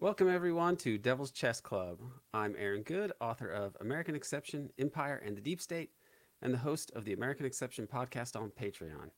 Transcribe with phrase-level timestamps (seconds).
[0.00, 2.00] Welcome, everyone, to Devil's Chess Club.
[2.34, 5.92] I'm Aaron Good, author of American Exception, Empire, and the Deep State,
[6.42, 9.10] and the host of the American Exception podcast on Patreon.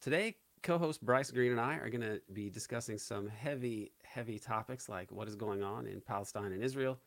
[0.00, 4.38] Today, co host Bryce Green and I are going to be discussing some heavy, heavy
[4.38, 7.00] topics like what is going on in Palestine and Israel.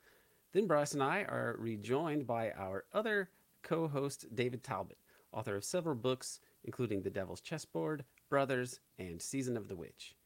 [0.51, 3.29] Then, Bryce and I are rejoined by our other
[3.63, 4.97] co host, David Talbot,
[5.31, 10.16] author of several books, including The Devil's Chessboard, Brothers, and Season of the Witch.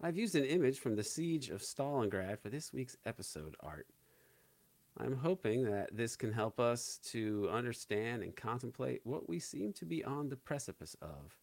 [0.00, 3.88] I've used an image from the Siege of Stalingrad for this week's episode art.
[4.96, 9.84] I'm hoping that this can help us to understand and contemplate what we seem to
[9.84, 11.36] be on the precipice of.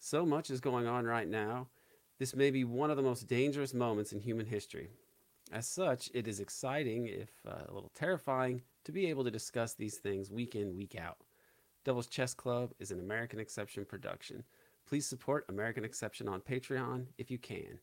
[0.00, 1.68] So much is going on right now.
[2.18, 4.90] This may be one of the most dangerous moments in human history.
[5.52, 9.74] As such, it is exciting, if uh, a little terrifying, to be able to discuss
[9.74, 11.18] these things week in, week out.
[11.84, 14.42] Devil's Chess Club is an American Exception production.
[14.86, 17.78] Please support American Exception on Patreon if you can.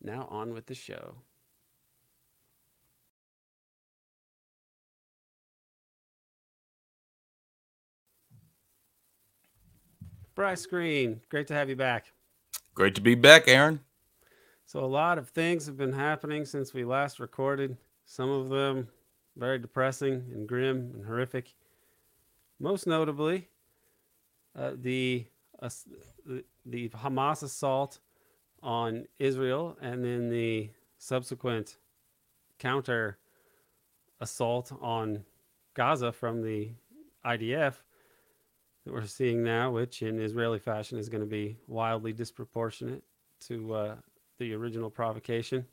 [0.00, 1.16] Now on with the show.
[10.34, 12.12] Bryce Green, great to have you back.
[12.72, 13.80] Great to be back, Aaron.
[14.66, 17.76] So, a lot of things have been happening since we last recorded.
[18.04, 18.86] Some of them
[19.36, 21.54] very depressing and grim and horrific.
[22.60, 23.48] Most notably,
[24.56, 25.26] uh, the
[25.60, 25.68] uh,
[26.66, 28.00] the Hamas assault
[28.62, 31.76] on Israel and then the subsequent
[32.58, 33.18] counter
[34.20, 35.24] assault on
[35.74, 36.70] Gaza from the
[37.24, 37.74] IDF
[38.84, 43.02] that we're seeing now, which in Israeli fashion is going to be wildly disproportionate
[43.46, 43.96] to uh,
[44.38, 45.66] the original provocation.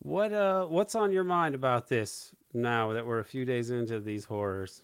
[0.00, 4.00] What uh, what's on your mind about this now that we're a few days into
[4.00, 4.82] these horrors?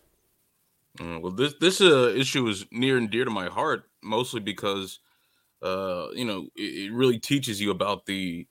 [1.00, 5.00] Uh, well, this this uh, issue is near and dear to my heart, mostly because
[5.62, 8.46] uh, you know it, it, really teaches you about the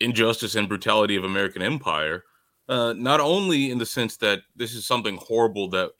[0.00, 2.24] injustice and brutality of American empire.
[2.68, 5.90] Uh, not only in the sense that this is something horrible that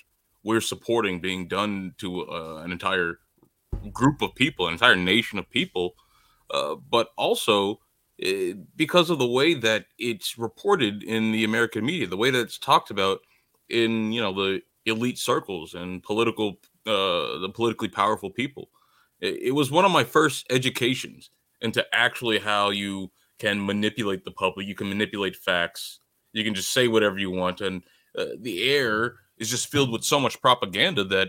[0.42, 3.18] we're supporting being done to uh, an entire
[3.92, 5.94] group of people, an entire nation of people,
[6.50, 7.80] uh, but also
[8.22, 12.40] eh, because of the way that it's reported in the American media, the way that
[12.40, 13.20] it's talked about
[13.68, 18.68] in you know the elite circles and political uh, the politically powerful people.
[19.20, 21.30] It, it was one of my first educations
[21.60, 24.66] into actually how you can manipulate the public.
[24.66, 26.00] You can manipulate facts.
[26.32, 27.82] You can just say whatever you want, and
[28.18, 31.28] uh, the air is just filled with so much propaganda that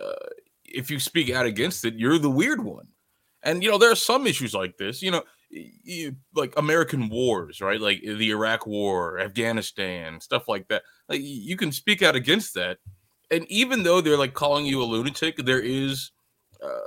[0.00, 0.26] uh,
[0.64, 2.88] if you speak out against it, you're the weird one.
[3.42, 5.02] And you know there are some issues like this.
[5.02, 5.22] You know,
[6.34, 7.80] like American wars, right?
[7.80, 10.82] Like the Iraq War, Afghanistan, stuff like that.
[11.08, 12.78] Like you can speak out against that,
[13.30, 16.12] and even though they're like calling you a lunatic, there is
[16.62, 16.78] uh,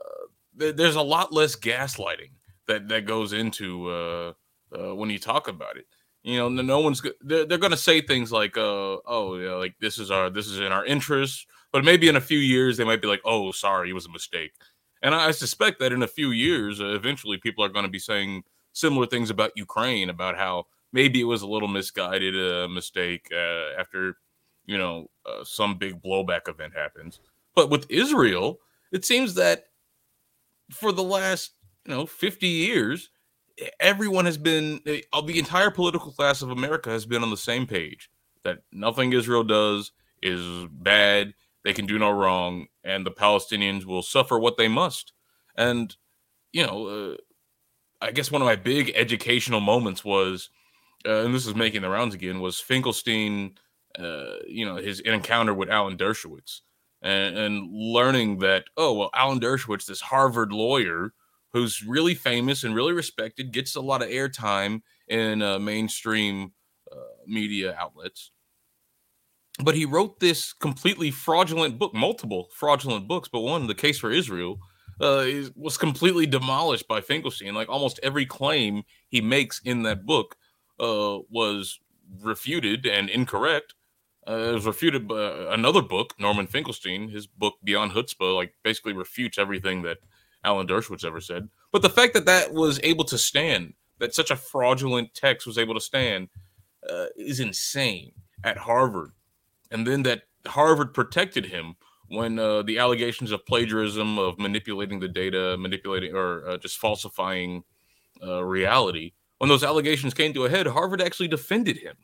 [0.55, 2.31] there's a lot less gaslighting
[2.67, 4.33] that that goes into uh,
[4.77, 5.85] uh, when you talk about it.
[6.23, 9.75] You know, no one's they're, they're going to say things like, uh, "Oh, yeah, like
[9.81, 12.85] this is our this is in our interest," but maybe in a few years they
[12.85, 14.53] might be like, "Oh, sorry, it was a mistake."
[15.01, 17.99] And I suspect that in a few years, uh, eventually, people are going to be
[17.99, 23.27] saying similar things about Ukraine, about how maybe it was a little misguided uh, mistake
[23.31, 24.17] uh, after,
[24.65, 27.19] you know, uh, some big blowback event happens.
[27.55, 28.59] But with Israel,
[28.91, 29.65] it seems that
[30.71, 31.53] for the last,
[31.85, 33.09] you know, 50 years,
[33.79, 35.03] everyone has been, the
[35.39, 38.09] entire political class of America has been on the same page
[38.43, 39.91] that nothing Israel does
[40.21, 41.33] is bad.
[41.63, 45.13] They can do no wrong, and the Palestinians will suffer what they must.
[45.55, 45.95] And,
[46.51, 47.17] you know, uh,
[48.03, 50.49] I guess one of my big educational moments was,
[51.05, 53.55] uh, and this is making the rounds again, was Finkelstein,
[53.97, 56.61] uh, you know, his encounter with Alan Dershowitz
[57.01, 61.13] and, and learning that, oh, well, Alan Dershowitz, this Harvard lawyer
[61.53, 66.51] who's really famous and really respected, gets a lot of airtime in uh, mainstream
[66.91, 68.31] uh, media outlets.
[69.63, 74.11] But he wrote this completely fraudulent book, multiple fraudulent books, but one, The Case for
[74.11, 74.57] Israel,
[74.99, 77.53] uh, was completely demolished by Finkelstein.
[77.53, 80.35] Like almost every claim he makes in that book
[80.79, 81.79] uh, was
[82.21, 83.73] refuted and incorrect.
[84.27, 88.93] Uh, it was refuted by another book, Norman Finkelstein, his book Beyond Chutzpah, like basically
[88.93, 89.97] refutes everything that
[90.43, 91.49] Alan Dershowitz ever said.
[91.71, 95.57] But the fact that that was able to stand, that such a fraudulent text was
[95.57, 96.29] able to stand,
[96.89, 98.13] uh, is insane
[98.43, 99.11] at Harvard.
[99.71, 101.75] And then that Harvard protected him
[102.13, 107.63] when uh, the allegations of plagiarism, of manipulating the data, manipulating or uh, just falsifying
[108.25, 111.95] uh, reality, when those allegations came to a head, Harvard actually defended him.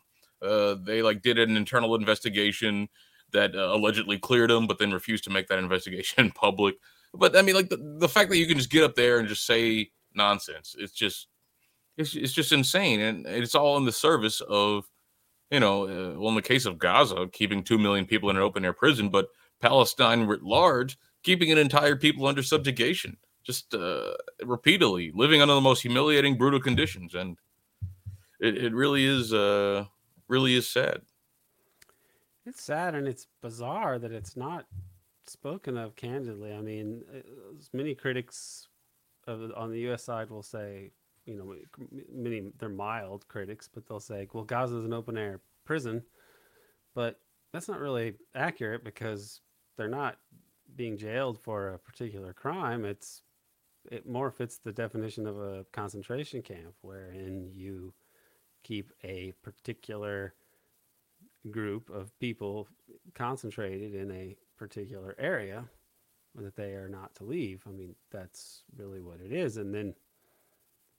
[0.41, 2.89] Uh, they like did an internal investigation
[3.31, 6.75] that uh, allegedly cleared him, but then refused to make that investigation public.
[7.13, 9.27] But I mean, like the, the fact that you can just get up there and
[9.27, 11.27] just say nonsense, it's just
[11.97, 14.85] it's it's just insane, and it's all in the service of,
[15.51, 18.41] you know, uh, well, in the case of Gaza, keeping two million people in an
[18.41, 19.27] open air prison, but
[19.59, 24.13] Palestine writ large, keeping an entire people under subjugation, just uh,
[24.43, 27.37] repeatedly living under the most humiliating, brutal conditions, and
[28.39, 29.85] it, it really is uh,
[30.27, 31.01] really is sad.
[32.45, 34.65] It's sad and it's bizarre that it's not
[35.27, 36.53] spoken of candidly.
[36.53, 37.19] I mean, uh,
[37.73, 38.67] many critics
[39.27, 40.03] of, on the U.S.
[40.03, 40.91] side will say
[41.29, 41.55] you know,
[42.11, 46.01] many they're mild critics, but they'll say, well, Gaza is an open air prison,
[46.95, 47.19] but
[47.53, 49.41] that's not really accurate because
[49.79, 50.17] they're not
[50.75, 52.83] being jailed for a particular crime.
[52.83, 53.21] It's
[53.89, 57.93] it more fits the definition of a concentration camp, wherein you
[58.61, 60.33] keep a particular
[61.49, 62.67] group of people
[63.15, 65.63] concentrated in a particular area
[66.35, 67.63] that they are not to leave.
[67.65, 69.55] I mean, that's really what it is.
[69.55, 69.95] And then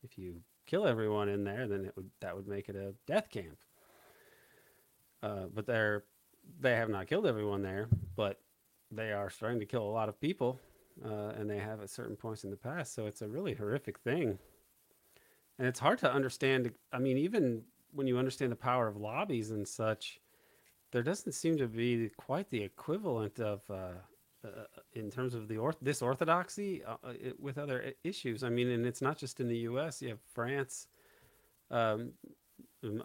[0.03, 3.29] if you kill everyone in there, then it would that would make it a death
[3.29, 3.59] camp.
[5.23, 6.05] Uh, but they're
[6.61, 8.41] they have not killed everyone there, but
[8.91, 10.59] they are starting to kill a lot of people,
[11.05, 12.95] uh, and they have at certain points in the past.
[12.95, 14.39] So it's a really horrific thing,
[15.59, 16.73] and it's hard to understand.
[16.93, 20.21] I mean, even when you understand the power of lobbies and such,
[20.93, 23.93] there doesn't seem to be quite the equivalent of uh,
[24.45, 24.65] uh,
[24.95, 28.43] in terms of the orth- this orthodoxy uh, uh with other issues.
[28.43, 30.03] I mean, and it's not just in the U.S.
[30.03, 30.89] You have France,
[31.71, 32.13] um,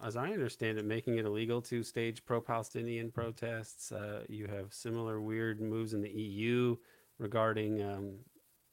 [0.03, 3.91] as I understand it, making it illegal to stage pro-Palestinian protests.
[3.91, 6.75] Uh, you have similar weird moves in the EU
[7.19, 7.81] regarding.
[7.81, 8.13] Um,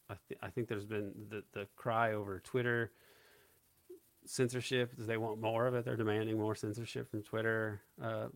[0.09, 2.93] I, th- I, think there's been the the cry over Twitter
[4.27, 4.93] censorship.
[4.97, 5.85] They want more of it.
[5.85, 8.29] They're demanding more censorship from Twitter uh,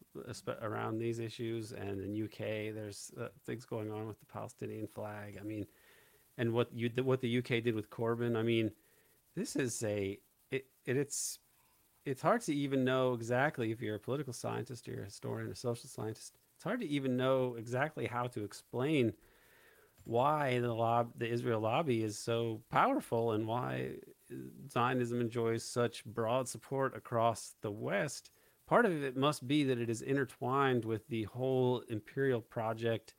[0.62, 1.72] around these issues.
[1.72, 5.38] And in UK, there's uh, things going on with the Palestinian flag.
[5.40, 5.66] I mean,
[6.38, 8.36] and what you what the UK did with Corbyn.
[8.36, 8.70] I mean,
[9.34, 10.18] this is a
[10.50, 11.38] it, it it's
[12.06, 15.50] it's hard to even know exactly if you're a political scientist or you're a historian
[15.50, 16.38] or social scientist.
[16.54, 19.12] It's hard to even know exactly how to explain
[20.04, 23.96] why the lob the Israel lobby is so powerful and why
[24.70, 28.30] Zionism enjoys such broad support across the West,
[28.68, 33.14] part of it must be that it is intertwined with the whole imperial project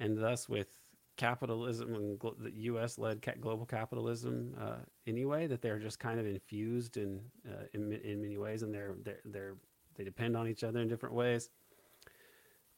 [0.00, 0.68] and thus with
[1.16, 4.76] capitalism and the US led ca- global capitalism uh,
[5.06, 8.94] anyway, that they're just kind of infused in, uh, in, in, many ways and they're,
[9.04, 9.54] they're, they're,
[9.94, 11.50] they depend on each other in different ways.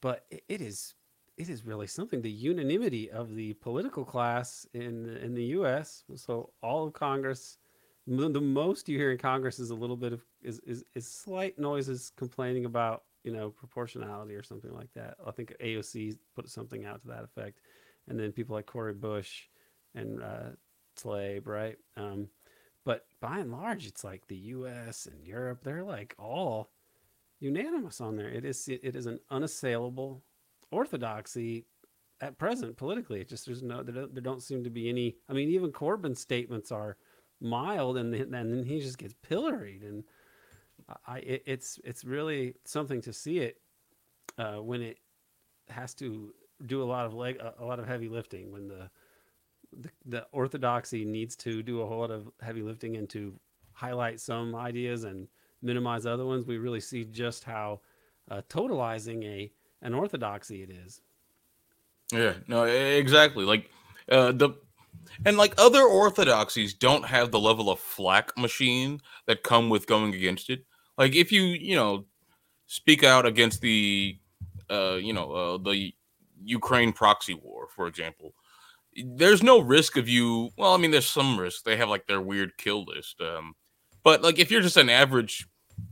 [0.01, 0.95] But it, it is
[1.37, 2.23] it is really something.
[2.23, 6.05] The unanimity of the political class in in the U.S.
[6.15, 7.59] So all of Congress,
[8.07, 11.59] the most you hear in Congress is a little bit of is is, is slight
[11.59, 15.17] noises complaining about you know proportionality or something like that.
[15.27, 17.61] I think AOC put something out to that effect,
[18.09, 19.45] and then people like Cori Bush
[19.95, 20.51] and uh,
[20.97, 21.77] Tlaib, right?
[21.97, 22.29] Um,
[22.85, 25.07] but by and large, it's like the U.S.
[25.07, 25.61] and Europe.
[25.63, 26.71] They're like all
[27.41, 28.29] unanimous on there.
[28.29, 30.23] It is it is an unassailable
[30.71, 31.65] orthodoxy
[32.21, 33.21] at present politically.
[33.21, 35.17] It just there's no there don't, there don't seem to be any.
[35.29, 36.97] I mean, even Corbyn's statements are
[37.41, 40.05] mild, and then, and then he just gets pilloried, and
[41.07, 43.61] I it, it's it's really something to see it
[44.39, 44.99] uh, when it
[45.69, 46.35] has to
[46.67, 48.91] do a lot of leg a, lot of heavy lifting when the,
[49.81, 53.39] the the orthodoxy needs to do a whole lot of heavy lifting and to
[53.73, 55.29] highlight some ideas and
[55.63, 56.47] minimize other ones.
[56.47, 57.81] We really see just how
[58.31, 61.03] uh, totalizing a an orthodoxy it is.
[62.13, 63.45] Yeah, no, exactly.
[63.45, 63.71] Like
[64.11, 64.51] uh, the
[65.25, 70.15] and like other orthodoxies don't have the level of flak machine that come with going
[70.15, 70.65] against it.
[70.97, 72.07] Like if you you know
[72.67, 74.19] speak out against the
[74.71, 75.93] uh, you know uh, the
[76.43, 78.35] Ukraine proxy war, for example,
[78.97, 80.51] there's no risk of you.
[80.57, 81.65] Well, I mean, there's some risk.
[81.65, 83.21] They have like their weird kill list.
[83.21, 83.55] Um,
[84.03, 85.47] but like if you're just an average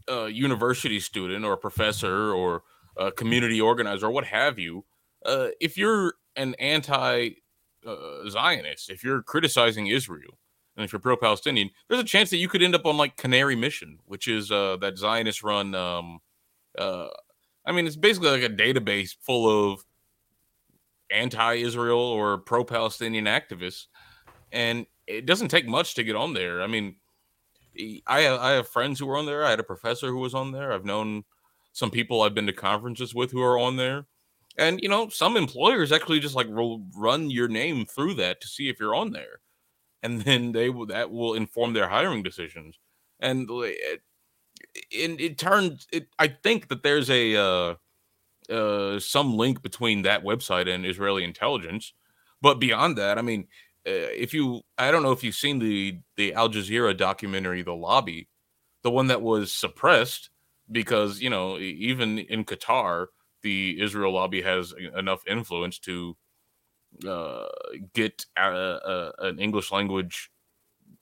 [0.09, 2.63] uh, university student or a professor or
[2.97, 4.85] a community organizer or what have you,
[5.25, 7.31] uh, if you're an anti
[7.87, 10.39] uh, Zionist, if you're criticizing Israel,
[10.77, 13.17] and if you're pro Palestinian, there's a chance that you could end up on like
[13.17, 15.75] Canary Mission, which is uh, that Zionist run.
[15.75, 16.21] Um,
[16.79, 17.09] uh,
[17.67, 19.85] I mean, it's basically like a database full of
[21.13, 23.87] anti Israel or pro Palestinian activists.
[24.51, 26.63] And it doesn't take much to get on there.
[26.63, 26.97] I mean,
[28.07, 29.45] I have, I have friends who were on there.
[29.45, 30.73] I had a professor who was on there.
[30.73, 31.25] I've known
[31.73, 34.07] some people I've been to conferences with who are on there.
[34.59, 38.49] And you know, some employers actually just like will run your name through that to
[38.49, 39.41] see if you're on there,
[40.03, 42.79] and then they will that will inform their hiring decisions.
[43.21, 44.03] And it,
[44.91, 46.09] it, it turns it.
[46.19, 47.75] I think that there's a uh,
[48.53, 51.93] uh, some link between that website and Israeli intelligence,
[52.41, 53.49] but beyond that, I mean,
[53.85, 58.29] if you, I don't know if you've seen the the Al Jazeera documentary, The Lobby,
[58.83, 60.31] the one that was suppressed
[60.71, 63.07] because you know even in Qatar,
[63.43, 66.17] the Israel lobby has enough influence to
[67.07, 67.47] uh,
[67.95, 70.31] get a, a, an English language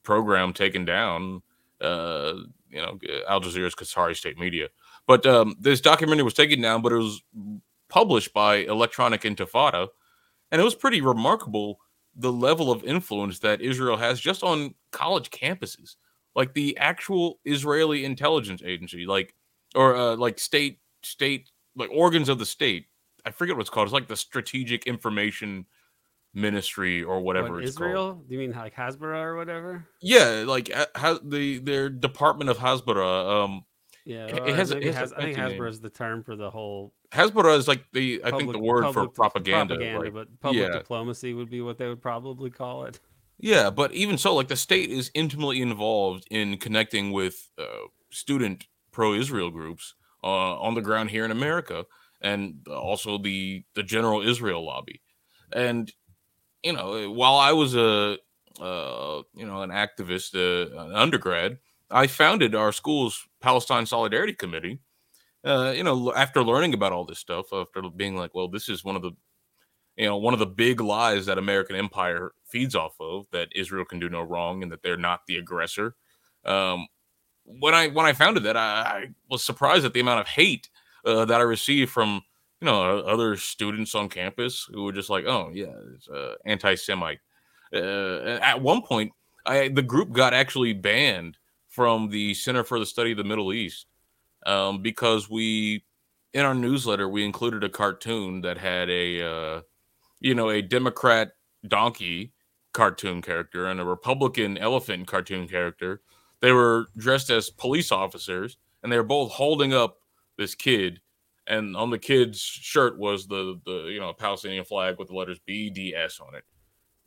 [0.03, 1.43] program taken down.
[1.81, 2.35] Uh,
[2.71, 4.69] you know, Al Jazeera's Qatari state media.
[5.07, 7.23] But um, this documentary was taken down, but it was
[7.89, 9.89] published by Electronic Intifada,
[10.51, 11.81] and it was pretty remarkable
[12.15, 15.97] the level of influence that Israel has just on college campuses,
[16.35, 19.35] like the actual Israeli intelligence agency, like
[19.75, 22.87] or uh, like state state like organs of the state.
[23.25, 23.87] I forget what it's called.
[23.87, 25.67] It's like the Strategic Information
[26.33, 27.55] Ministry or whatever.
[27.55, 28.13] What, it's Israel?
[28.13, 28.29] Called.
[28.29, 29.87] Do you mean like Hasbara or whatever?
[30.01, 33.45] Yeah, like uh, the their Department of Hasbara.
[33.45, 33.65] Um,
[34.05, 35.67] yeah, it has, it has has I think fancy name.
[35.67, 39.09] Is the term for the whole Hasbara is like the I think the word for
[39.09, 39.75] propaganda.
[39.75, 40.79] propaganda like- but public yeah.
[40.79, 43.01] diplomacy would be what they would probably call it.
[43.39, 48.67] Yeah, but even so, like the state is intimately involved in connecting with uh, student
[48.93, 51.87] pro-Israel groups uh, on the ground here in America,
[52.21, 55.01] and also the the general Israel lobby.
[55.53, 55.91] And
[56.63, 58.19] you know, while I was a
[58.61, 61.59] uh, you know an activist, uh, an undergrad,
[61.91, 64.81] I founded our school's Palestine Solidarity Committee.
[65.43, 68.85] Uh, you know, after learning about all this stuff, after being like, well, this is
[68.85, 69.13] one of the
[70.01, 73.85] you know one of the big lies that american empire feeds off of that israel
[73.85, 75.95] can do no wrong and that they're not the aggressor
[76.45, 76.87] um
[77.45, 80.71] when i when i founded that i, I was surprised at the amount of hate
[81.05, 82.23] uh, that i received from
[82.61, 87.21] you know other students on campus who were just like oh yeah it's uh, anti-semite
[87.75, 89.13] uh, at one point
[89.45, 91.37] i the group got actually banned
[91.71, 93.87] from the center for the study of the middle east
[94.47, 95.85] um, because we
[96.35, 99.61] in our newsletter we included a cartoon that had a uh,
[100.21, 101.33] you know, a Democrat
[101.67, 102.33] donkey
[102.73, 106.03] cartoon character and a Republican elephant cartoon character.
[106.41, 109.99] They were dressed as police officers and they were both holding up
[110.39, 111.01] this kid.
[111.47, 115.41] And on the kid's shirt was the, the you know, Palestinian flag with the letters
[115.49, 116.45] BDS on it.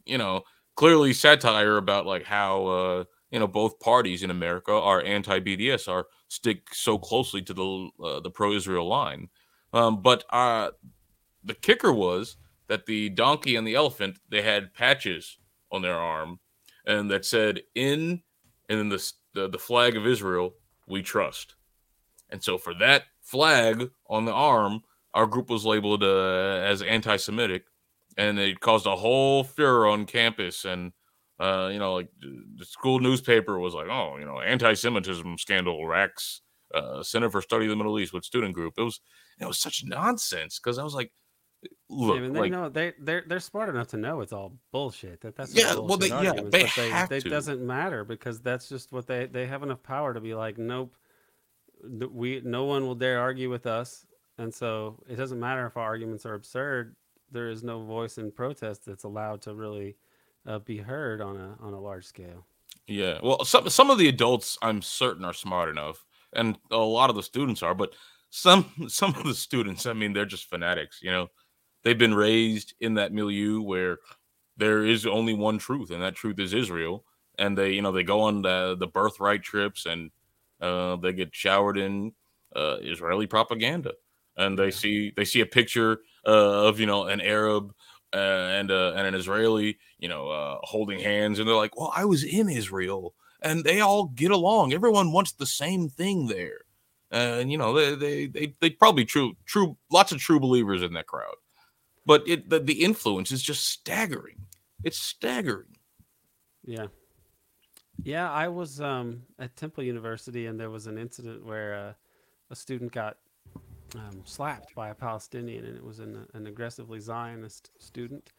[0.06, 0.42] You know,
[0.76, 3.04] clearly satire about like how, uh,
[3.34, 7.90] you know, both parties in America are anti BDS, are stick so closely to the
[8.02, 9.28] uh, the pro Israel line.
[9.74, 10.70] Um, but uh,
[11.44, 12.38] the kicker was
[12.68, 15.40] that the donkey and the elephant they had patches
[15.72, 16.40] on their arm
[16.86, 18.22] and that said in
[18.70, 20.54] and then the, the the flag of Israel
[20.88, 21.56] we trust.
[22.30, 24.82] And so for that flag on the arm,
[25.16, 27.64] our group was labeled uh, as anti-Semitic,
[28.18, 30.66] and it caused a whole furor on campus.
[30.66, 30.92] And
[31.40, 36.42] uh, you know, like the school newspaper was like, "Oh, you know, anti-Semitism scandal racks
[36.74, 39.02] uh, Center for Study of the Middle East with student group." It was
[39.40, 41.12] it was such nonsense because I was like,
[41.90, 45.22] "Look, mean, they like know they they're they're smart enough to know it's all bullshit.
[45.22, 47.30] That that's Yeah, well, they- yeah, they but they, have they to.
[47.30, 50.96] doesn't matter because that's just what they they have enough power to be like, nope,
[52.12, 54.06] we no one will dare argue with us,
[54.38, 56.96] and so it doesn't matter if our arguments are absurd.
[57.32, 59.96] There is no voice in protest that's allowed to really
[60.46, 62.46] uh, be heard on a on a large scale.
[62.88, 67.10] Yeah, well, some some of the adults I'm certain are smart enough, and a lot
[67.10, 67.94] of the students are, but
[68.30, 71.00] some some of the students, I mean, they're just fanatics.
[71.02, 71.28] You know,
[71.84, 74.00] they've been raised in that milieu where
[74.58, 77.06] there is only one truth, and that truth is Israel.
[77.40, 80.12] And they, you know, they go on the the birthright trips, and
[80.62, 82.14] uh, they get showered in
[82.56, 83.94] uh, Israeli propaganda,
[84.38, 87.74] and they see they see a picture uh, of you know an Arab
[88.14, 91.92] uh, and uh, and an Israeli, you know, uh, holding hands, and they're like, "Well,
[91.96, 94.74] I was in Israel, and they all get along.
[94.74, 96.62] Everyone wants the same thing there."
[97.12, 100.94] And you know, they they they, they probably true true lots of true believers in
[100.94, 101.36] that crowd,
[102.06, 104.46] but it the, the influence is just staggering.
[104.84, 105.78] It's staggering.
[106.64, 106.88] Yeah.
[108.02, 111.94] Yeah, I was um, at Temple University, and there was an incident where uh,
[112.50, 113.18] a student got
[113.96, 118.32] um, slapped by a Palestinian, and it was an, an aggressively Zionist student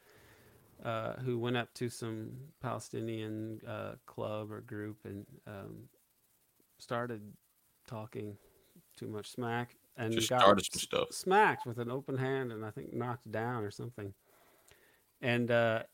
[0.84, 2.30] uh, who went up to some
[2.60, 5.88] Palestinian uh, club or group and um,
[6.78, 7.22] started
[7.86, 8.36] talking
[8.96, 11.08] too much smack, and Just got started some s- stuff.
[11.12, 14.12] smacked with an open hand, and I think knocked down or something.
[15.20, 15.84] And uh,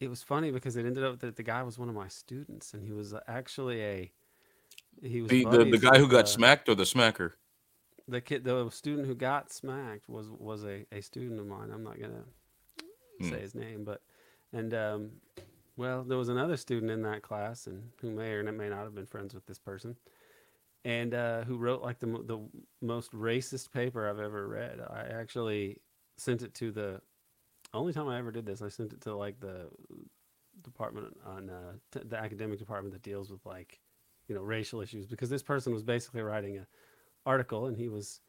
[0.00, 2.74] it was funny because it ended up that the guy was one of my students,
[2.74, 4.12] and he was actually a
[5.02, 7.32] he was The, the the guy who got uh, smacked or the smacker.
[8.10, 11.70] The kid, the student who got smacked was was a, a student of mine.
[11.72, 12.24] I'm not gonna
[13.20, 13.28] Hmm.
[13.30, 14.02] say his name, but
[14.52, 15.10] and um,
[15.76, 18.94] well, there was another student in that class, and who may or may not have
[18.94, 19.96] been friends with this person,
[20.84, 22.38] and uh, who wrote like the the
[22.82, 24.80] most racist paper I've ever read.
[24.80, 25.80] I actually
[26.16, 27.00] sent it to the
[27.72, 28.60] only time I ever did this.
[28.60, 29.68] I sent it to like the
[30.62, 33.78] department on uh, t- the academic department that deals with like
[34.26, 36.66] you know racial issues because this person was basically writing a
[37.26, 38.20] article and he was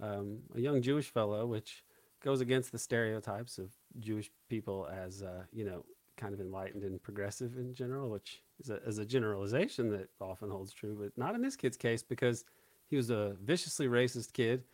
[0.00, 1.84] um, a young Jewish fellow, which
[2.22, 3.70] goes against the stereotypes of
[4.00, 5.84] Jewish people as uh, you know
[6.16, 10.50] kind of enlightened and progressive in general, which is a, is a generalization that often
[10.50, 12.44] holds true, but not in this kid's case because
[12.88, 14.64] he was a viciously racist kid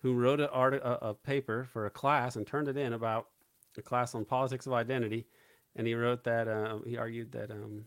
[0.00, 3.28] who wrote a, art, a, a paper for a class and turned it in about
[3.76, 5.26] a class on politics of identity.
[5.76, 7.84] And he wrote that, um, he argued that um,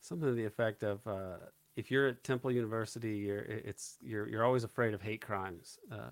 [0.00, 1.36] something to the effect of uh,
[1.76, 5.78] if you're at Temple University, you're it's you're you're always afraid of hate crimes.
[5.90, 6.10] Uh,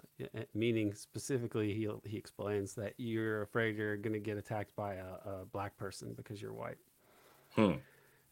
[0.54, 5.28] meaning specifically, he he explains that you're afraid you're going to get attacked by a,
[5.28, 6.78] a, black person because you're white.
[7.54, 7.73] Hmm.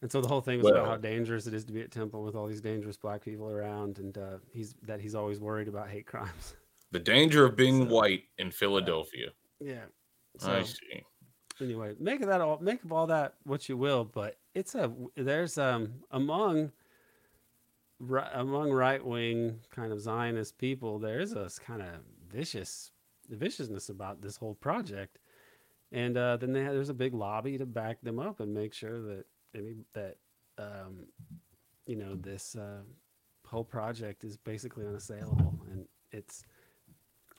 [0.01, 1.91] And so the whole thing was well, about how dangerous it is to be at
[1.91, 5.67] Temple with all these dangerous black people around, and uh, he's that he's always worried
[5.67, 6.55] about hate crimes.
[6.91, 9.29] The danger of being so, white in Philadelphia.
[9.61, 9.85] Yeah.
[10.37, 11.05] So, I see.
[11.61, 14.91] Anyway, make of that all make of all that what you will, but it's a
[15.15, 16.73] there's um among
[18.01, 21.87] right, among right wing kind of Zionist people, there is a kind of
[22.29, 22.91] vicious
[23.29, 25.19] viciousness about this whole project,
[25.91, 29.01] and uh, then have, there's a big lobby to back them up and make sure
[29.01, 30.17] that any that
[30.57, 31.05] um,
[31.85, 32.81] you know this uh,
[33.45, 36.43] whole project is basically unassailable, and it's.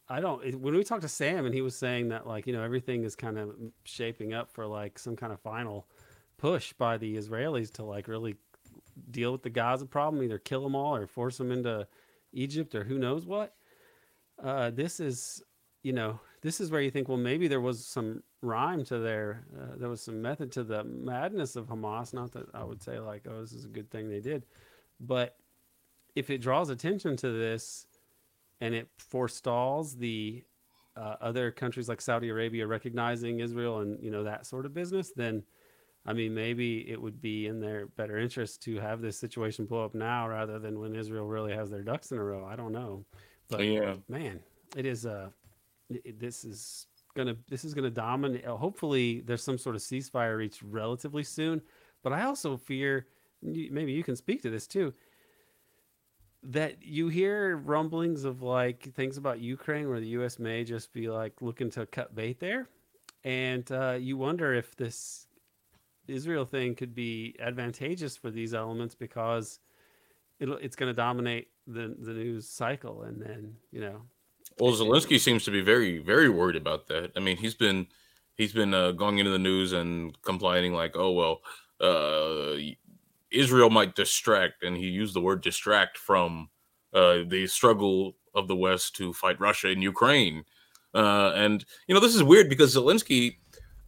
[0.09, 0.45] I don't.
[0.45, 3.05] It, when we talked to Sam, and he was saying that like you know everything
[3.05, 3.55] is kind of
[3.85, 5.87] shaping up for like some kind of final
[6.39, 8.37] push by the Israelis to like really
[9.11, 11.87] deal with the Gaza problem, either kill them all or force them into
[12.33, 13.55] Egypt or who knows what.
[14.43, 15.43] Uh, this is,
[15.83, 19.45] you know, this is where you think, well, maybe there was some rhyme to their,
[19.59, 22.13] uh, there was some method to the madness of Hamas.
[22.13, 24.45] Not that I would say like, oh, this is a good thing they did,
[25.01, 25.37] but
[26.15, 27.87] if it draws attention to this
[28.61, 30.45] and it forestalls the
[30.97, 35.13] uh, other countries like Saudi Arabia recognizing Israel and you know that sort of business,
[35.15, 35.43] then
[36.05, 39.85] I mean, maybe it would be in their better interest to have this situation blow
[39.85, 42.45] up now rather than when Israel really has their ducks in a row.
[42.45, 43.05] I don't know,
[43.49, 44.41] but yeah, man,
[44.77, 45.07] it is.
[45.07, 45.29] Uh,
[45.89, 48.45] it, this is gonna this is gonna dominate.
[48.45, 51.63] Uh, hopefully, there's some sort of ceasefire reached relatively soon.
[52.03, 53.07] But I also fear,
[53.43, 54.93] maybe you can speak to this too.
[56.43, 60.41] That you hear rumblings of like things about Ukraine where the U.S.
[60.41, 62.69] may just be like looking to cut bait there,
[63.23, 65.29] and uh, you wonder if this
[66.09, 69.61] Israel thing could be advantageous for these elements because
[70.41, 74.03] it'll it's going to dominate the the news cycle, and then you know.
[74.59, 77.13] Well, Zelensky seems to be very very worried about that.
[77.17, 77.87] I mean, he's been
[78.35, 81.41] he's been uh, going into the news and complaining like, oh well,
[81.81, 82.57] uh,
[83.31, 86.51] Israel might distract, and he used the word distract from
[86.93, 90.45] uh, the struggle of the West to fight Russia in Ukraine.
[90.95, 93.37] Uh, and you know, this is weird because Zelensky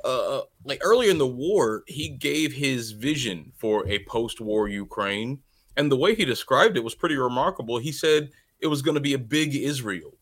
[0.05, 5.41] uh, like earlier in the war, he gave his vision for a post-war Ukraine,
[5.77, 7.79] and the way he described it was pretty remarkable.
[7.79, 10.17] He said it was going to be a big Israel,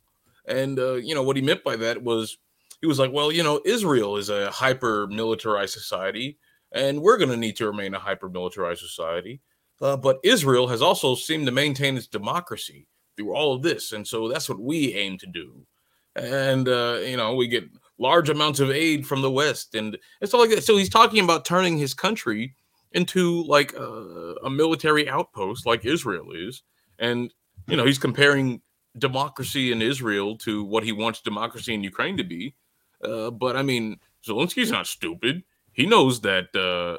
[0.46, 2.38] and uh, you know what he meant by that was
[2.80, 6.38] he was like, well, you know, Israel is a hyper militarized society,
[6.72, 9.40] and we're going to need to remain a hyper militarized society.
[9.80, 14.06] Uh, but Israel has also seemed to maintain its democracy through all of this, and
[14.06, 15.66] so that's what we aim to do.
[16.14, 17.64] And uh, you know, we get
[18.02, 20.64] large amounts of aid from the West and, and stuff like that.
[20.64, 22.54] So he's talking about turning his country
[22.92, 26.62] into like a, a military outpost, like Israel is.
[26.98, 27.32] And,
[27.68, 28.60] you know, he's comparing
[28.98, 32.54] democracy in Israel to what he wants democracy in Ukraine to be.
[33.02, 35.42] Uh, but I mean, Zelensky's not stupid.
[35.72, 36.98] He knows that uh,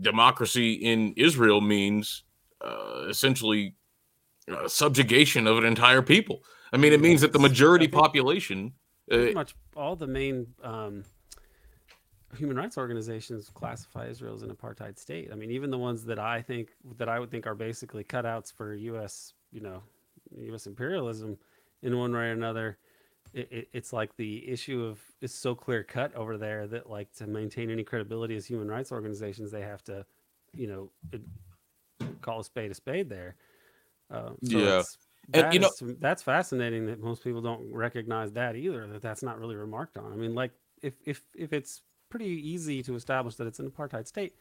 [0.00, 2.24] democracy in Israel means
[2.60, 3.76] uh, essentially
[4.50, 6.42] uh, subjugation of an entire people.
[6.72, 8.72] I mean, it means that the majority population
[9.08, 11.04] pretty uh, much all the main um,
[12.36, 15.30] human rights organizations classify Israel as an apartheid state.
[15.32, 18.52] I mean, even the ones that I think that I would think are basically cutouts
[18.52, 19.34] for U.S.
[19.52, 19.82] you know
[20.38, 20.66] U.S.
[20.66, 21.38] imperialism
[21.82, 22.78] in one way or another.
[23.32, 27.12] It, it, it's like the issue of is so clear cut over there that like
[27.14, 30.06] to maintain any credibility as human rights organizations, they have to,
[30.52, 31.20] you know,
[32.20, 33.34] call a spade a spade there.
[34.10, 34.82] Uh, so yeah,
[35.32, 38.86] and you know that's fascinating that most people don't recognize that either.
[38.86, 40.12] That that's not really remarked on.
[40.12, 44.06] I mean, like if if if it's pretty easy to establish that it's an apartheid
[44.06, 44.34] state,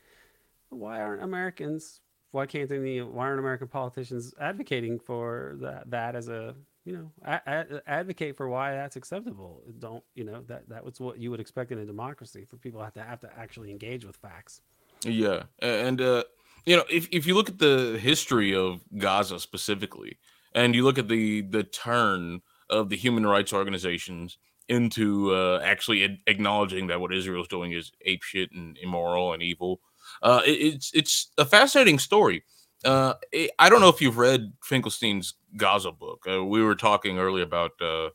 [0.70, 2.02] why aren't Americans?
[2.32, 3.02] Why can't any?
[3.02, 8.36] Why aren't American politicians advocating for that that as a you know a, a, advocate
[8.36, 9.64] for why that's acceptable?
[9.80, 12.80] Don't you know that that was what you would expect in a democracy for people
[12.80, 14.62] to have to have to actually engage with facts.
[15.04, 16.24] Yeah, and uh,
[16.66, 20.18] you know if if you look at the history of Gaza specifically
[20.56, 24.38] and you look at the the turn of the human rights organizations
[24.70, 29.82] into uh, actually acknowledging that what Israel's doing is ape shit and immoral and evil.
[30.22, 32.44] Uh, it, it's it's a fascinating story.
[32.86, 36.26] Uh, it, I don't know if you've read Finkelstein's Gaza book.
[36.30, 38.10] Uh, we were talking earlier about uh,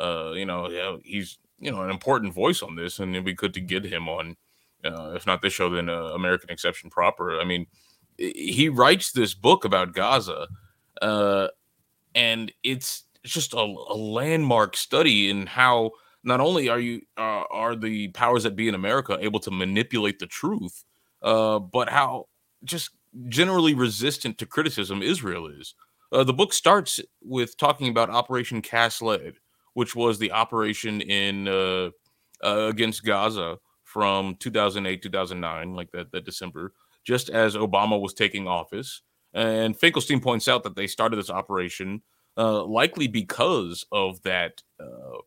[0.00, 3.54] uh, you know he's you know an important voice on this, and it'd be good
[3.54, 4.36] to get him on.
[4.82, 7.40] if not this show, then American Exception proper.
[7.40, 7.66] I mean,
[8.18, 10.48] he writes this book about Gaza,
[12.14, 15.90] and it's just a, a landmark study in how
[16.22, 20.18] not only are you uh, are the powers that be in America able to manipulate
[20.18, 20.84] the truth,
[21.22, 22.26] uh, but how
[22.64, 22.90] just
[23.28, 25.74] generally resistant to criticism Israel is.
[26.12, 29.34] Uh, the book starts with talking about Operation Cast Lead,
[29.74, 31.90] which was the operation in uh,
[32.44, 36.72] uh, against Gaza from 2008 2009, like that that December,
[37.04, 39.02] just as Obama was taking office.
[39.34, 42.02] And Finkelstein points out that they started this operation
[42.36, 45.18] uh, likely because of that uh,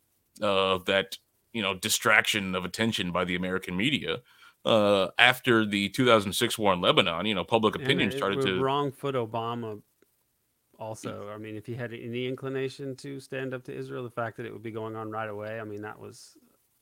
[0.41, 1.17] of that
[1.53, 4.17] you know distraction of attention by the American media.
[4.65, 9.15] Uh, after the 2006 war in Lebanon, you know, public opinion started to wrong foot
[9.15, 9.81] Obama.
[10.79, 14.37] Also, I mean, if he had any inclination to stand up to Israel, the fact
[14.37, 16.37] that it would be going on right away, I mean, that was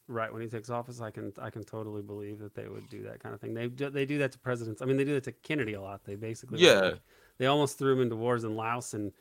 [0.08, 1.00] right when he takes office.
[1.00, 3.54] I can I can totally believe that they would do that kind of thing.
[3.54, 4.82] They they do that to presidents.
[4.82, 6.04] I mean, they do that to Kennedy a lot.
[6.04, 6.94] They basically yeah.
[7.38, 9.12] They almost threw him into wars in Laos and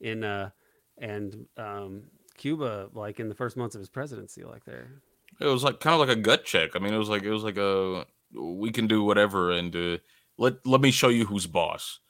[0.00, 0.50] in uh
[0.98, 2.04] and um
[2.36, 5.02] Cuba like in the first months of his presidency like there.
[5.40, 6.70] It was like kind of like a gut check.
[6.74, 9.98] I mean, it was like it was like a we can do whatever and uh,
[10.38, 12.00] let let me show you who's boss.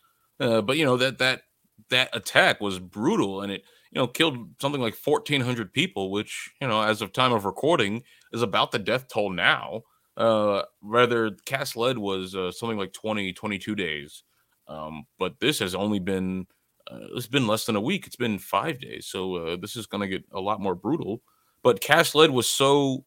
[0.41, 1.43] Uh, but you know that that
[1.91, 6.67] that attack was brutal and it you know killed something like 1400 people which you
[6.67, 9.83] know as of time of recording is about the death toll now
[10.17, 14.23] uh rather cast lead was uh, something like 20 22 days
[14.69, 16.47] um but this has only been
[16.91, 18.07] uh, it's been less than a week.
[18.07, 19.07] It's been five days.
[19.07, 21.23] So uh, this is going to get a lot more brutal.
[21.63, 23.05] But Cast Lead was so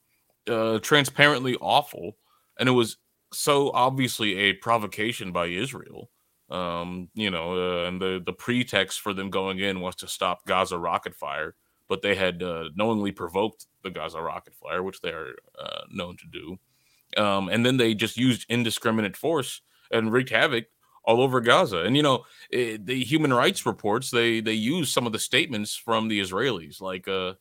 [0.48, 2.18] uh, transparently awful,
[2.60, 2.98] and it was
[3.32, 6.10] so obviously a provocation by Israel.
[6.50, 10.46] Um, you know, uh, and the the pretext for them going in was to stop
[10.48, 11.56] Gaza rocket fire,
[11.88, 16.18] but they had uh, knowingly provoked the Gaza rocket fire, which they are uh, known
[16.18, 17.22] to do.
[17.22, 20.66] Um, and then they just used indiscriminate force and wreaked havoc
[21.08, 21.80] all over Gaza.
[21.80, 25.20] And you know, it, eh, the human rights reports they they use some of the
[25.20, 27.34] statements from the Israelis, like uh,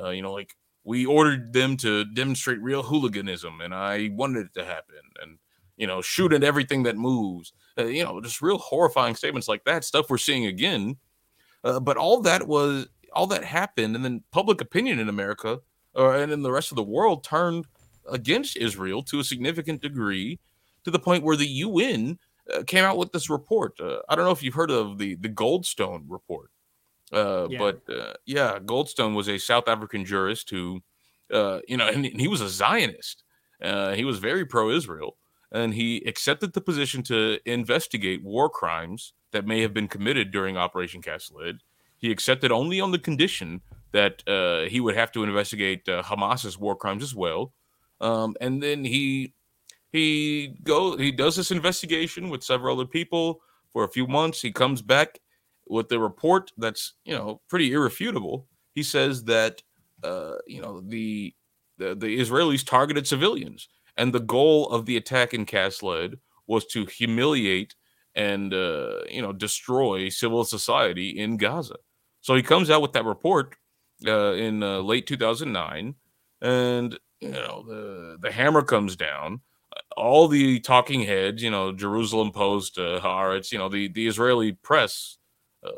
[0.00, 4.54] uh, you know, like we ordered them to demonstrate real hooliganism, and I wanted it
[4.54, 5.38] to happen, and
[5.76, 7.52] you know, shoot at everything that moves.
[7.78, 9.84] Uh, you know, just real horrifying statements like that.
[9.84, 10.96] Stuff we're seeing again.
[11.64, 15.58] Uh, but all that was all that happened, and then public opinion in America
[15.94, 17.64] and in the rest of the world turned
[18.10, 20.38] against Israel to a significant degree,
[20.84, 22.18] to the point where the UN
[22.52, 23.78] uh, came out with this report.
[23.80, 26.50] Uh, I don't know if you've heard of the the Goldstone report,
[27.12, 27.58] uh, yeah.
[27.58, 30.82] but uh, yeah, Goldstone was a South African jurist who,
[31.32, 33.22] uh, you know, and, and, he was a Zionist.
[33.62, 35.16] Uh, he was very pro-Israel,
[35.50, 40.56] and he accepted the position to investigate war crimes that may have been committed during
[40.56, 41.58] Operation Cast Lead.
[41.98, 44.22] He accepted only on the condition that
[44.70, 47.54] he would have to investigate Hamas's war crimes as well.
[48.00, 49.32] Um, and then he
[49.96, 53.40] he go he does this investigation with several other people
[53.72, 54.42] for a few months.
[54.42, 55.20] He comes back
[55.66, 58.46] with the report that's you know pretty irrefutable.
[58.74, 59.62] He says that
[60.04, 61.34] uh, you know the,
[61.78, 66.84] the the Israelis targeted civilians, and the goal of the attack in Cast was to
[66.84, 67.74] humiliate
[68.14, 71.76] and uh, you know destroy civil society in Gaza.
[72.20, 73.56] So he comes out with that report
[74.06, 75.94] uh, in uh, late 2009,
[76.42, 79.40] and you know the the hammer comes down
[79.96, 84.52] all the talking heads, you know, Jerusalem Post, uh, Haaretz, you know, the the Israeli
[84.52, 85.18] press,
[85.64, 85.70] uh,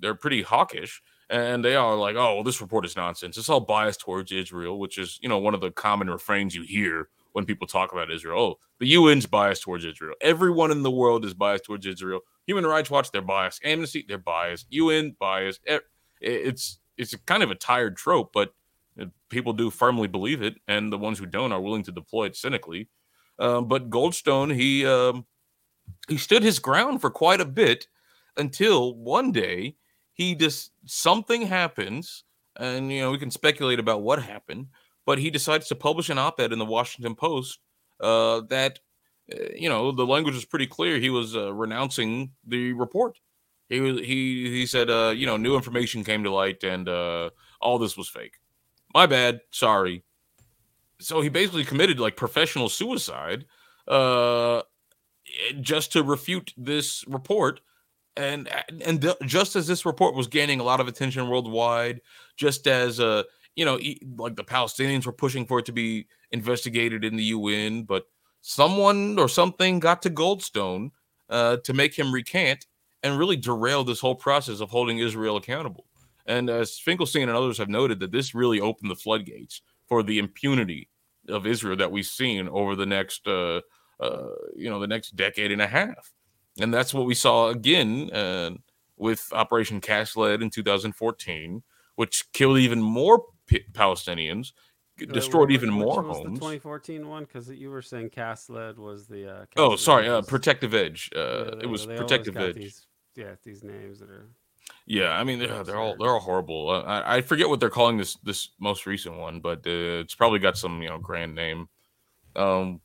[0.00, 3.36] they're pretty hawkish, and they are like, oh, well, this report is nonsense.
[3.36, 6.62] It's all biased towards Israel, which is you know one of the common refrains you
[6.62, 8.40] hear when people talk about Israel.
[8.40, 10.14] Oh, the UN's biased towards Israel.
[10.20, 12.20] Everyone in the world is biased towards Israel.
[12.46, 13.60] Human Rights Watch, they're biased.
[13.64, 14.66] Amnesty, they're biased.
[14.70, 15.60] UN, biased.
[16.20, 18.54] It's it's kind of a tired trope, but
[19.00, 22.26] uh, people do firmly believe it, and the ones who don't are willing to deploy
[22.26, 22.88] it cynically.
[23.42, 25.26] Um, but Goldstone, he um,
[26.08, 27.88] he stood his ground for quite a bit
[28.36, 29.74] until one day
[30.14, 32.22] he just something happens,
[32.56, 34.68] and you know we can speculate about what happened,
[35.04, 37.58] but he decides to publish an op-ed in the Washington Post
[38.00, 38.78] uh, that
[39.34, 41.00] uh, you know the language was pretty clear.
[41.00, 43.18] He was uh, renouncing the report.
[43.68, 47.30] He was he he said uh, you know new information came to light and uh,
[47.60, 48.34] all this was fake.
[48.94, 49.40] My bad.
[49.50, 50.04] Sorry
[51.02, 53.44] so he basically committed like professional suicide
[53.88, 54.62] uh
[55.60, 57.60] just to refute this report
[58.16, 58.48] and
[58.84, 62.00] and th- just as this report was gaining a lot of attention worldwide
[62.36, 63.22] just as uh
[63.54, 63.78] you know,
[64.16, 68.06] like the Palestinians were pushing for it to be investigated in the UN, but
[68.40, 70.90] someone or something got to Goldstone
[71.28, 72.66] uh, to make him recant
[73.02, 75.86] and really derail this whole process of holding Israel accountable.
[76.26, 80.18] And as Finkelstein and others have noted, that this really opened the floodgates for the
[80.18, 80.88] impunity
[81.28, 83.60] of Israel that we've seen over the next, uh,
[84.00, 86.12] uh, you know, the next decade and a half.
[86.60, 88.50] And that's what we saw again uh,
[88.96, 91.62] with Operation Cast Lead in 2014,
[91.96, 94.52] which killed even more P- Palestinians,
[95.12, 96.24] destroyed even more homes.
[96.24, 99.40] The 2014 one, because you were saying Cast Lead was the.
[99.40, 101.10] Uh, oh, sorry, uh, Protective Edge.
[101.14, 102.56] Uh, yeah, it was Protective Edge.
[102.56, 104.28] These, yeah, these names that are.
[104.86, 106.68] Yeah, I mean they're, they're all they're all horrible.
[106.70, 110.14] Uh, I, I forget what they're calling this this most recent one, but uh, it's
[110.14, 111.68] probably got some you know grand name.
[112.36, 112.80] Um,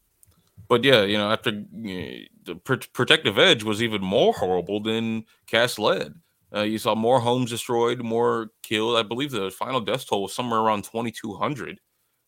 [0.67, 5.79] but yeah, you know after the pr- protective edge was even more horrible than cast
[5.79, 6.13] lead.
[6.55, 8.97] Uh, you saw more homes destroyed, more killed.
[8.97, 11.79] I believe the final death toll was somewhere around 2,200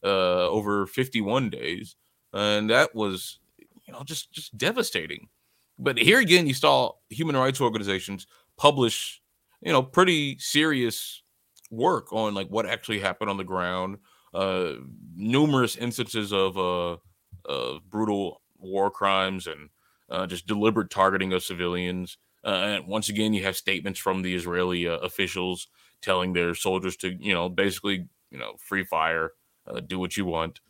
[0.03, 0.07] uh,
[0.49, 1.95] over 51 days,
[2.33, 3.39] and that was
[3.87, 5.29] you know just just devastating.
[5.77, 9.21] But here again, you saw human rights organizations publish
[9.61, 11.23] you know pretty serious
[11.71, 13.97] work on like what actually happened on the ground.
[14.33, 14.73] Uh,
[15.15, 16.97] numerous instances of uh,
[17.45, 19.69] of brutal war crimes and
[20.09, 22.17] uh, just deliberate targeting of civilians.
[22.43, 25.67] Uh, and once again, you have statements from the Israeli uh, officials
[26.01, 29.31] telling their soldiers to, you know, basically, you know, free fire,
[29.67, 30.61] uh, do what you want.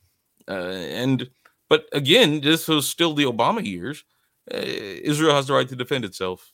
[0.48, 1.30] Uh, and,
[1.70, 4.04] but again, this was still the Obama years.
[4.52, 6.54] Uh, Israel has the right to defend itself.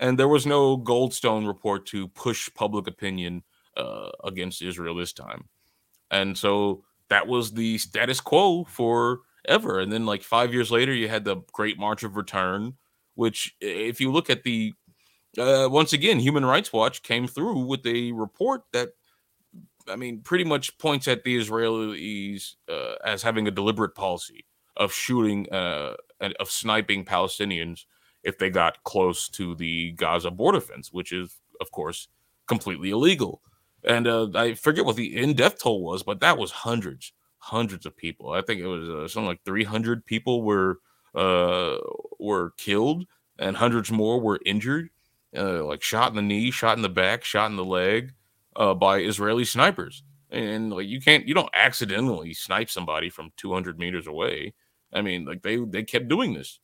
[0.00, 3.42] And there was no Goldstone report to push public opinion
[3.76, 5.48] uh, against Israel this time.
[6.10, 9.80] And so that was the status quo for ever.
[9.80, 12.74] And then, like five years later, you had the Great March of Return,
[13.14, 14.74] which, if you look at the
[15.36, 18.90] uh, once again, Human Rights Watch came through with a report that,
[19.88, 24.92] I mean, pretty much points at the Israelis uh, as having a deliberate policy of
[24.92, 27.84] shooting, uh, of sniping Palestinians
[28.28, 32.08] if they got close to the Gaza border fence, which is, of course,
[32.46, 33.40] completely illegal.
[33.84, 37.86] And uh, I forget what the in death toll was, but that was hundreds, hundreds
[37.86, 38.32] of people.
[38.32, 40.80] I think it was uh, something like 300 people were
[41.14, 41.78] uh,
[42.18, 43.06] were killed,
[43.38, 44.90] and hundreds more were injured,
[45.36, 48.12] uh, like shot in the knee, shot in the back, shot in the leg
[48.56, 50.02] uh, by Israeli snipers.
[50.30, 54.52] And like you can't, you don't accidentally snipe somebody from 200 meters away.
[54.92, 56.60] I mean, like they they kept doing this,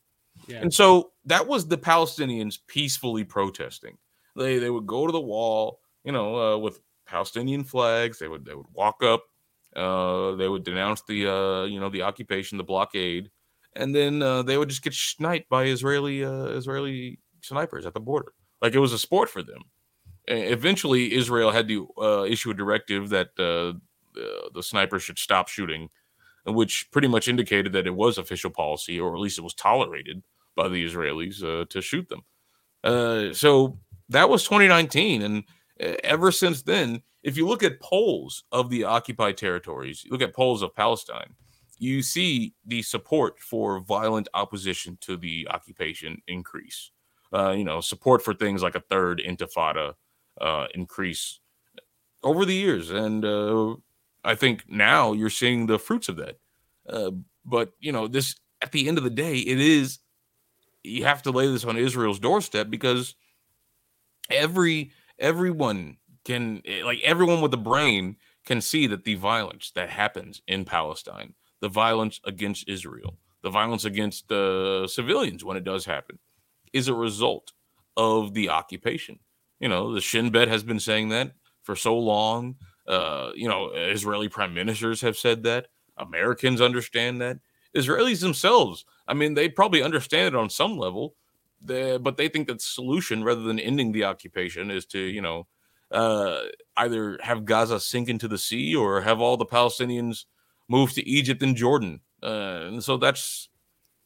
[0.47, 0.59] yeah.
[0.61, 3.97] and so that was the Palestinians peacefully protesting.
[4.35, 8.19] They they would go to the wall, you know, uh, with Palestinian flags.
[8.19, 9.23] They would they would walk up
[9.75, 13.29] uh, they would denounce the uh, you know the occupation, the blockade,
[13.75, 17.99] and then uh, they would just get sniped by Israeli uh, Israeli snipers at the
[17.99, 18.33] border.
[18.61, 19.61] Like it was a sport for them.
[20.27, 23.79] And eventually, Israel had to uh, issue a directive that the
[24.61, 25.89] snipers should stop shooting,
[26.45, 30.23] which pretty much indicated that it was official policy, or at least it was tolerated
[30.55, 33.33] by the Israelis to shoot them.
[33.33, 33.77] so
[34.09, 35.43] that was 2019, and
[36.03, 40.33] ever since then, if you look at polls of the occupied territories, you look at
[40.33, 41.33] polls of Palestine,
[41.77, 46.91] you see the support for violent opposition to the occupation increase.
[47.33, 49.93] Uh, you know, support for things like a third intifada
[50.39, 51.39] uh, increase
[52.23, 52.91] over the years.
[52.91, 53.75] And uh,
[54.25, 56.39] I think now you're seeing the fruits of that.
[56.87, 57.11] Uh,
[57.45, 59.99] but, you know, this at the end of the day, it is,
[60.83, 63.15] you have to lay this on Israel's doorstep because
[64.29, 69.89] every, everyone can eh, like everyone with a brain can see that the violence that
[69.89, 75.85] happens in Palestine, the violence against Israel, the violence against uh, civilians when it does
[75.85, 76.19] happen,
[76.73, 77.53] is a result
[77.95, 79.19] of the occupation.
[79.59, 81.33] You know, the Shin Bet has been saying that
[81.63, 82.55] for so long.
[82.87, 85.67] Uh, you know, Israeli prime ministers have said that.
[85.97, 87.37] Americans understand that.
[87.75, 91.15] Israelis themselves, I mean, they probably understand it on some level,
[91.61, 95.47] but they think that the solution, rather than ending the occupation, is to, you know,
[95.91, 96.41] uh,
[96.77, 100.25] either have Gaza sink into the sea or have all the Palestinians
[100.67, 102.01] move to Egypt and Jordan.
[102.23, 103.49] Uh, and so that's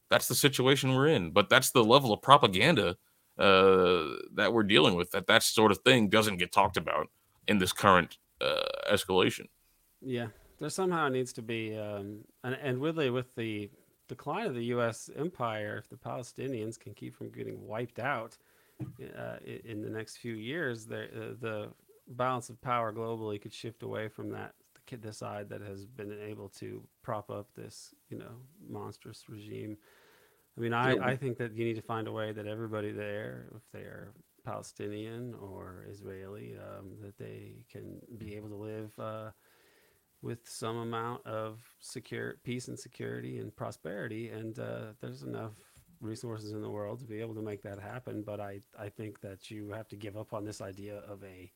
[0.09, 1.31] that's the situation we're in.
[1.31, 2.97] But that's the level of propaganda
[3.37, 5.11] uh, that we're dealing with.
[5.11, 7.07] That that sort of thing doesn't get talked about
[7.47, 9.47] in this current uh, escalation.
[10.01, 10.27] Yeah,
[10.59, 13.69] there somehow needs to be, um, and, and really with the
[14.07, 15.09] decline of the U.S.
[15.17, 18.37] empire, if the Palestinians can keep from getting wiped out,
[18.81, 21.69] uh, in the next few years, the, uh, the
[22.07, 24.53] balance of power globally could shift away from that
[24.97, 28.31] the side that has been able to prop up this, you know,
[28.67, 29.77] monstrous regime.
[30.57, 33.45] I mean, I, I think that you need to find a way that everybody there,
[33.55, 39.31] if they are Palestinian or Israeli, um, that they can be able to live uh,
[40.21, 45.53] with some amount of secure peace and security and prosperity, and uh, there's enough
[46.01, 48.23] resources in the world to be able to make that happen.
[48.25, 51.51] But I I think that you have to give up on this idea of a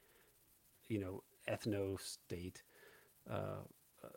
[0.88, 2.64] you know ethno state.
[3.30, 3.62] Uh,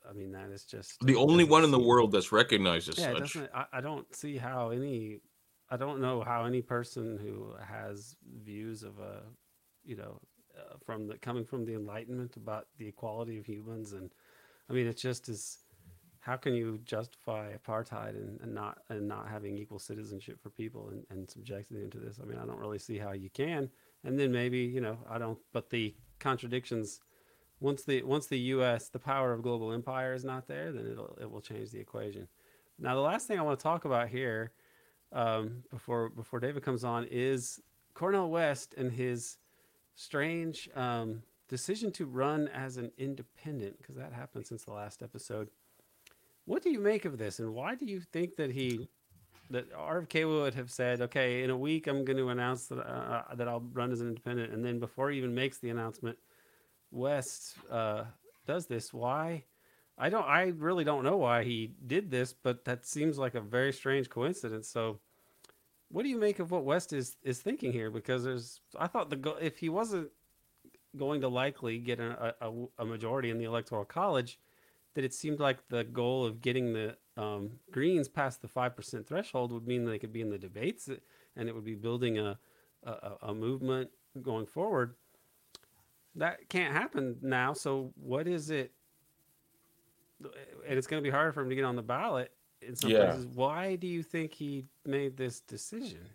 [0.08, 3.12] I mean, that is just the only one in the world that's recognized as yeah,
[3.12, 3.18] such.
[3.18, 3.50] doesn't.
[3.54, 5.20] I, I don't see how any.
[5.70, 9.22] I don't know how any person who has views of a,
[9.84, 10.20] you know,
[10.56, 14.10] uh, from the coming from the Enlightenment about the equality of humans, and
[14.70, 15.58] I mean, it just is.
[16.20, 20.88] How can you justify apartheid and, and not and not having equal citizenship for people
[20.88, 22.18] and, and subjecting them to this?
[22.20, 23.70] I mean, I don't really see how you can.
[24.02, 25.38] And then maybe you know, I don't.
[25.52, 27.00] But the contradictions
[27.60, 28.88] once the once the U.S.
[28.88, 32.28] the power of global empire is not there, then it'll it will change the equation.
[32.78, 34.52] Now, the last thing I want to talk about here,
[35.12, 37.60] um, before before David comes on, is
[37.94, 39.38] Cornel West and his
[39.94, 45.48] strange um, decision to run as an independent, because that happened since the last episode.
[46.44, 48.88] What do you make of this, and why do you think that he
[49.50, 53.34] that RFK would have said, "Okay, in a week, I'm going to announce that uh,
[53.34, 56.18] that I'll run as an independent," and then before he even makes the announcement,
[56.90, 58.04] West uh,
[58.46, 58.92] does this.
[58.92, 59.44] Why?
[59.98, 60.26] I don't.
[60.26, 64.10] I really don't know why he did this, but that seems like a very strange
[64.10, 64.68] coincidence.
[64.68, 64.98] So,
[65.90, 67.90] what do you make of what West is is thinking here?
[67.90, 70.10] Because there's, I thought the if he wasn't
[70.96, 74.38] going to likely get a, a, a majority in the electoral college,
[74.94, 79.06] that it seemed like the goal of getting the um, Greens past the five percent
[79.06, 80.88] threshold would mean they could be in the debates,
[81.36, 82.38] and it would be building a
[82.84, 83.90] a, a- a movement
[84.22, 84.94] going forward.
[86.14, 87.52] That can't happen now.
[87.52, 88.72] So what is it?
[90.20, 92.90] And it's going to be harder for him to get on the ballot in some
[92.90, 93.12] Yeah.
[93.12, 93.26] places.
[93.26, 96.08] Why do you think he made this decision?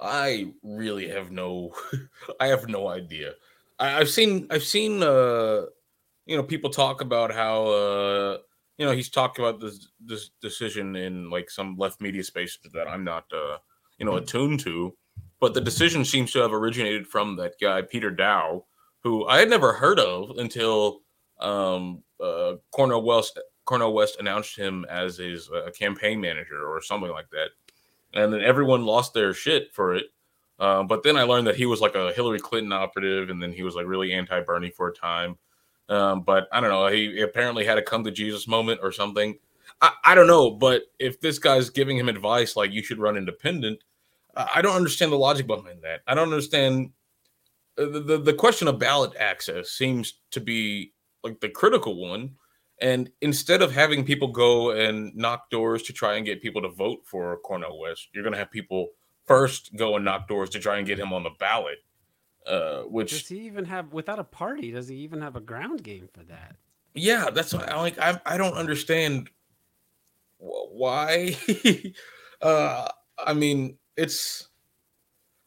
[0.00, 1.74] I really have no,
[2.40, 3.34] I have no idea.
[3.78, 5.66] I, I've seen, I've seen, uh,
[6.26, 8.38] you know, people talk about how, uh,
[8.78, 12.88] you know, he's talked about this this decision in like some left media spaces that
[12.88, 13.58] I'm not, uh,
[13.98, 14.96] you know, attuned to.
[15.38, 18.64] But the decision seems to have originated from that guy Peter Daou,
[19.04, 21.02] who I had never heard of until
[21.38, 23.38] um, uh, Cornel West
[23.70, 27.48] West announced him as his uh, campaign manager or something like that
[28.14, 30.06] and then everyone lost their shit for it.
[30.58, 33.52] Uh, but then I learned that he was like a Hillary Clinton operative, and then
[33.52, 35.36] he was like really anti-Bernie for a time.
[35.88, 36.86] Um, but I don't know.
[36.86, 39.36] He apparently had a come to Jesus moment or something.
[39.82, 40.50] I, I don't know.
[40.50, 43.80] But if this guy's giving him advice like you should run independent,
[44.36, 46.02] I I don't understand the logic behind that.
[46.06, 46.90] I don't understand
[47.76, 50.92] uh, the, the the question of ballot access seems to be
[51.24, 52.36] like the critical one.
[52.80, 56.68] And instead of having people go and knock doors to try and get people to
[56.68, 58.88] vote for Cornel West, you're going to have people
[59.26, 61.78] first go and knock doors to try and get him on the ballot.
[62.46, 64.70] Uh, Does which, he even have without a party?
[64.72, 66.56] Does he even have a ground game for that?
[66.94, 67.98] yeah, that's why I like.
[67.98, 69.28] I I don't understand
[70.38, 71.36] why.
[72.42, 74.48] uh, I mean, it's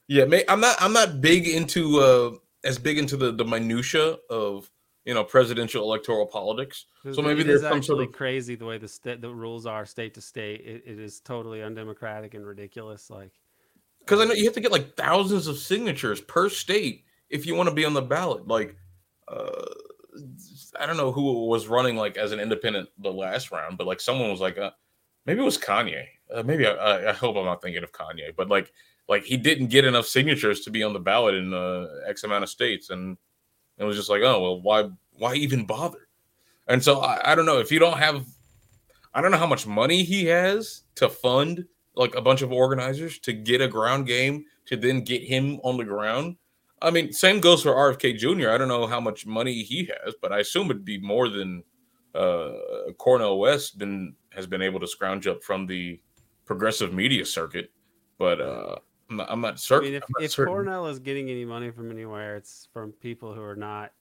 [0.07, 0.25] yeah.
[0.25, 0.75] May, I'm not.
[0.79, 2.31] I'm not big into uh
[2.63, 4.69] as big into the the minutia of
[5.07, 6.85] you know presidential electoral politics.
[7.13, 10.13] So maybe there's some sort of crazy the way the sta- the rules are state
[10.15, 10.61] to state.
[10.61, 13.09] It, it is totally undemocratic and ridiculous.
[13.09, 13.31] Like
[14.01, 17.55] because I know you have to get like thousands of signatures per state if you
[17.55, 18.49] want to be on the ballot.
[18.49, 18.75] Like,
[19.29, 19.65] uh,
[20.77, 24.01] I don't know who was running like as an independent the last round, but like
[24.01, 24.71] someone was like, uh,
[25.25, 26.03] maybe it was Kanye.
[26.33, 28.73] Uh, maybe I, I, I hope I'm not thinking of Kanye, but like,
[29.07, 32.43] like he didn't get enough signatures to be on the ballot in uh, X amount
[32.43, 33.17] of states, and
[33.77, 36.07] it was just like, oh well, why why even bother?
[36.67, 38.25] And so I, I don't know if you don't have,
[39.13, 43.19] I don't know how much money he has to fund like a bunch of organizers
[43.19, 46.35] to get a ground game to then get him on the ground.
[46.81, 48.49] I mean, same goes for RFK Jr.
[48.49, 51.63] I don't know how much money he has, but I assume it'd be more than
[52.13, 52.51] uh,
[52.97, 55.99] Cornel West been has been able to scrounge up from the
[56.45, 57.71] progressive media circuit.
[58.19, 58.75] But uh,
[59.09, 60.53] I'm, not, I'm not I mean, if, if certain.
[60.53, 63.93] Cornel is getting any money from anywhere, it's from people who are not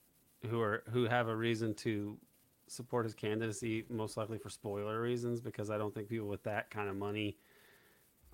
[0.49, 2.17] who are who have a reason to
[2.67, 6.69] support his candidacy, most likely for spoiler reasons, because I don't think people with that
[6.69, 7.37] kind of money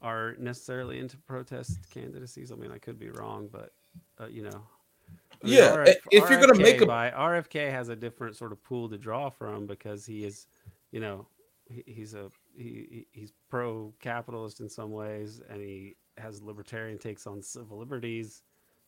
[0.02, 2.52] are necessarily into protest candidacies.
[2.52, 3.74] I mean, I could be wrong, but
[4.20, 4.62] uh, you know.
[5.44, 8.52] I mean, Yeah, if you're gonna make RFK a- by RFK has a different sort
[8.52, 10.48] of pool to draw from because he is,
[10.92, 11.28] you know,
[11.70, 16.98] he, he's a he, he- he's pro capitalist in some ways, and he has libertarian
[16.98, 18.44] takes on civil liberties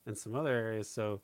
[0.06, 0.90] and some other areas.
[0.90, 1.22] So,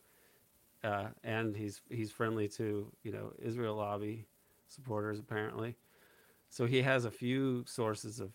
[0.83, 4.25] uh, and he's he's friendly to you know Israel lobby
[4.67, 5.75] supporters apparently.
[6.49, 8.31] So he has a few sources of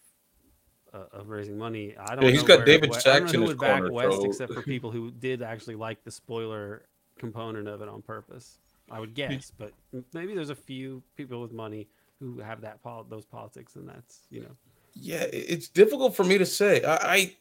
[0.95, 1.95] uh, of raising money.
[1.99, 2.25] I don't.
[2.25, 4.17] Yeah, he's know got where- David wh- I Sachs in his would back corner, West
[4.17, 6.87] so- except for people who did actually like the spoiler
[7.19, 8.59] component of it on purpose.
[8.89, 9.73] I would guess, but
[10.15, 11.89] maybe there's a few people with money
[12.21, 14.57] who have that pol- those politics, and that's you know.
[14.95, 16.83] Yeah, it's difficult for me to say.
[16.85, 17.37] I, I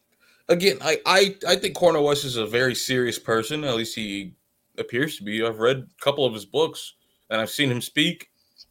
[0.49, 3.63] again, I, I I think Cornel West is a very serious person.
[3.63, 4.33] At least he
[4.77, 5.43] appears to be.
[5.43, 6.93] I've read a couple of his books,
[7.29, 8.29] and I've seen him speak.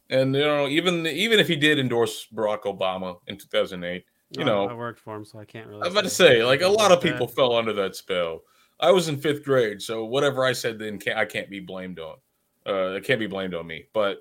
[0.09, 4.69] And you know, even even if he did endorse Barack Obama in 2008, you know,
[4.69, 5.81] I worked for him, so I can't really.
[5.81, 8.41] I'm about to say, like a lot of people fell under that spell.
[8.79, 11.99] I was in fifth grade, so whatever I said then, can't, I can't be blamed
[11.99, 12.17] on.
[12.67, 13.85] Uh, it can't be blamed on me.
[13.93, 14.17] But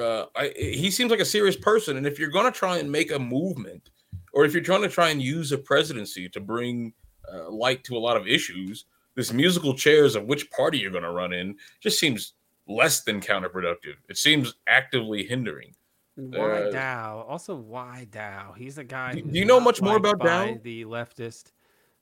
[0.00, 2.90] uh, I, he seems like a serious person, and if you're going to try and
[2.90, 3.90] make a movement,
[4.34, 6.92] or if you're trying to try and use a presidency to bring
[7.32, 11.04] uh, light to a lot of issues, this musical chairs of which party you're going
[11.04, 12.34] to run in just seems
[12.66, 13.94] less than counterproductive.
[14.08, 15.74] It seems actively hindering.
[16.16, 17.28] Why uh, Daou?
[17.28, 18.56] Also, why Daou?
[18.56, 19.14] He's a guy.
[19.14, 20.62] Do you know much more about Daou?
[20.62, 21.52] The leftist,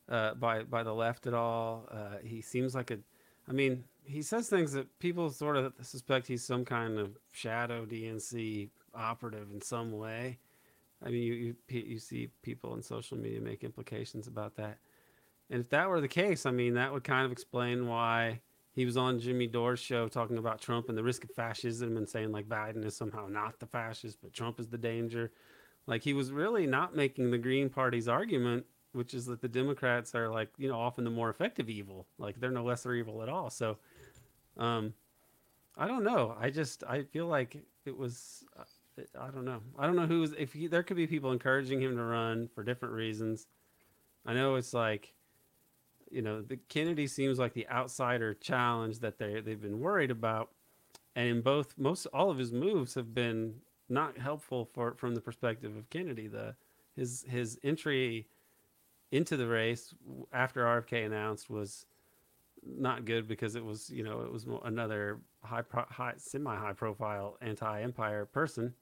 [0.09, 1.89] uh, by by the left at all.
[1.91, 2.99] Uh, he seems like a.
[3.49, 7.87] I mean, he says things that people sort of suspect he's some kind of shadow
[7.87, 10.39] DNC operative in some way.
[11.05, 11.35] I mean, you
[11.69, 14.79] you you see people in social media make implications about that,
[15.51, 18.41] and if that were the case, I mean, that would kind of explain why
[18.75, 22.09] he was on Jimmy Dore's show talking about Trump and the risk of fascism and
[22.09, 25.31] saying like Biden is somehow not the fascist, but Trump is the danger.
[25.87, 30.15] Like he was really not making the Green Party's argument, which is that the Democrats
[30.15, 32.07] are like, you know, often the more effective evil.
[32.19, 33.51] Like they're no lesser evil at all.
[33.51, 33.77] So,
[34.57, 34.95] um,
[35.77, 36.35] I don't know.
[36.41, 38.45] I just I feel like it was.
[39.19, 39.61] I don't know.
[39.79, 42.63] I don't know who's if he, there could be people encouraging him to run for
[42.63, 43.47] different reasons.
[44.27, 45.15] I know it's like
[46.13, 50.51] you know, the Kennedy seems like the outsider challenge that they they've been worried about,
[51.17, 53.55] and in both most all of his moves have been
[53.89, 56.29] not helpful for from the perspective of Kennedy.
[56.29, 56.55] The
[56.95, 58.27] his his entry
[59.11, 59.95] into the race
[60.33, 61.87] after RFK announced was
[62.65, 66.75] not good because it was you know it was another high, pro, high semi high
[66.75, 68.75] profile anti empire person,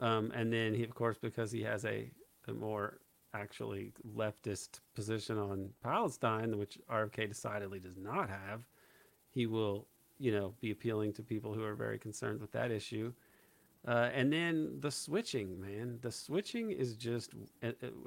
[0.00, 2.10] um, and then he of course because he has a,
[2.48, 3.00] a more
[3.34, 8.62] actually leftist position on Palestine, which RFK decidedly does not have,
[9.30, 9.86] he will,
[10.18, 13.12] you know, be appealing to people who are very concerned with that issue.
[13.86, 17.30] Uh, and then the switching, man, the switching is just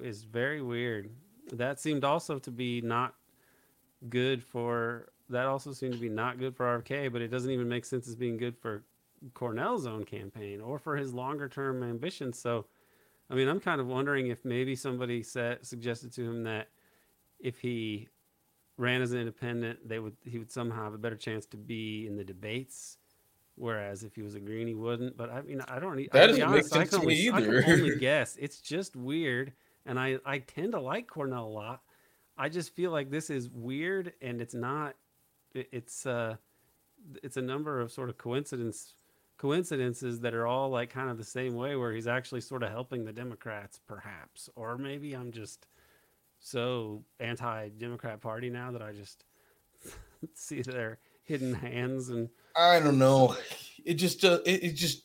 [0.01, 1.09] is very weird.
[1.51, 3.15] That seemed also to be not
[4.09, 5.09] good for.
[5.29, 8.07] That also seemed to be not good for RFK, but it doesn't even make sense
[8.07, 8.83] as being good for
[9.33, 12.39] Cornel's own campaign or for his longer term ambitions.
[12.39, 12.65] So
[13.29, 16.69] I mean, I'm kind of wondering if maybe somebody said suggested to him that
[17.39, 18.09] if he
[18.77, 22.07] ran as an independent, they would he would somehow have a better chance to be
[22.07, 22.97] in the debates.
[23.55, 25.15] Whereas if he was a green, he wouldn't.
[25.15, 25.95] But I mean, I don't.
[26.11, 27.59] That doesn't honest, make sense to me either.
[27.59, 28.35] I can only guess.
[28.39, 29.53] It's just weird,
[29.85, 31.81] and I I tend to like Cornel a lot.
[32.35, 34.95] I just feel like this is weird, and it's not.
[35.53, 36.37] It, it's uh,
[37.21, 38.95] it's a number of sort of coincidence
[39.37, 42.69] coincidences that are all like kind of the same way where he's actually sort of
[42.69, 45.67] helping the democrats perhaps or maybe i'm just
[46.39, 49.25] so anti-democrat party now that i just
[50.33, 53.35] see their hidden hands and i don't know.
[53.85, 55.03] It just uh, it, it just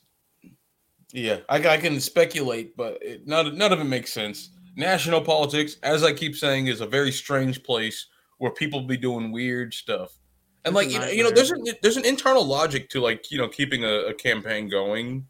[1.11, 4.51] yeah I, I can speculate but it, none, none of it makes sense.
[4.75, 8.07] National politics as i keep saying is a very strange place
[8.37, 10.19] where people be doing weird stuff
[10.65, 13.37] and like you know, you know, there's an there's an internal logic to like you
[13.37, 15.27] know keeping a, a campaign going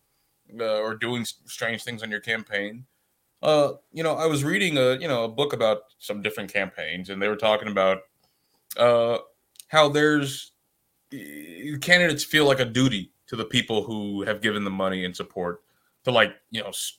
[0.59, 2.85] uh, or doing strange things on your campaign.
[3.41, 7.09] Uh, you know, I was reading a you know a book about some different campaigns,
[7.09, 7.99] and they were talking about
[8.77, 9.19] uh,
[9.67, 10.51] how there's
[11.81, 15.61] candidates feel like a duty to the people who have given them money and support
[16.03, 16.97] to like you know s-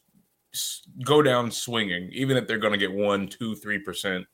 [0.55, 4.27] s- go down swinging, even if they're going to get one, two, three percent.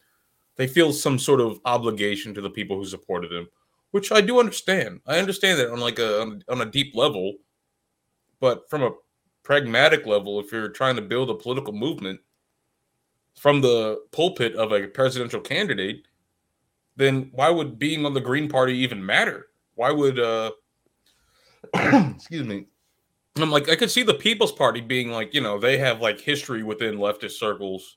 [0.56, 3.48] They feel some sort of obligation to the people who supported them
[3.96, 5.00] which I do understand.
[5.06, 6.20] I understand that on like a
[6.50, 7.36] on a deep level,
[8.40, 8.90] but from a
[9.42, 12.20] pragmatic level, if you're trying to build a political movement
[13.40, 16.08] from the pulpit of a presidential candidate,
[16.96, 19.46] then why would being on the Green Party even matter?
[19.76, 20.50] Why would uh
[21.74, 22.66] excuse me?
[23.36, 26.20] I'm like I could see the People's Party being like, you know, they have like
[26.20, 27.96] history within leftist circles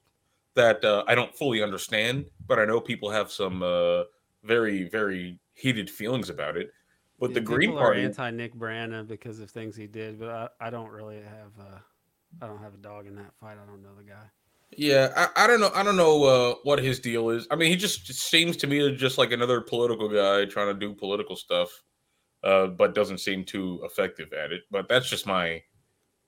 [0.55, 4.03] that uh, I don't fully understand, but I know people have some uh
[4.45, 6.71] very very heated feelings about it.
[7.19, 10.67] But yeah, the Green Party anti Nick Brana because of things he did, but I,
[10.67, 11.79] I don't really have uh,
[12.41, 13.57] I don't have a dog in that fight.
[13.61, 14.29] I don't know the guy.
[14.77, 15.71] Yeah, I, I don't know.
[15.73, 17.47] I don't know uh, what his deal is.
[17.49, 20.79] I mean, he just, just seems to me just like another political guy trying to
[20.79, 21.69] do political stuff,
[22.43, 24.61] uh, but doesn't seem too effective at it.
[24.69, 25.61] But that's just my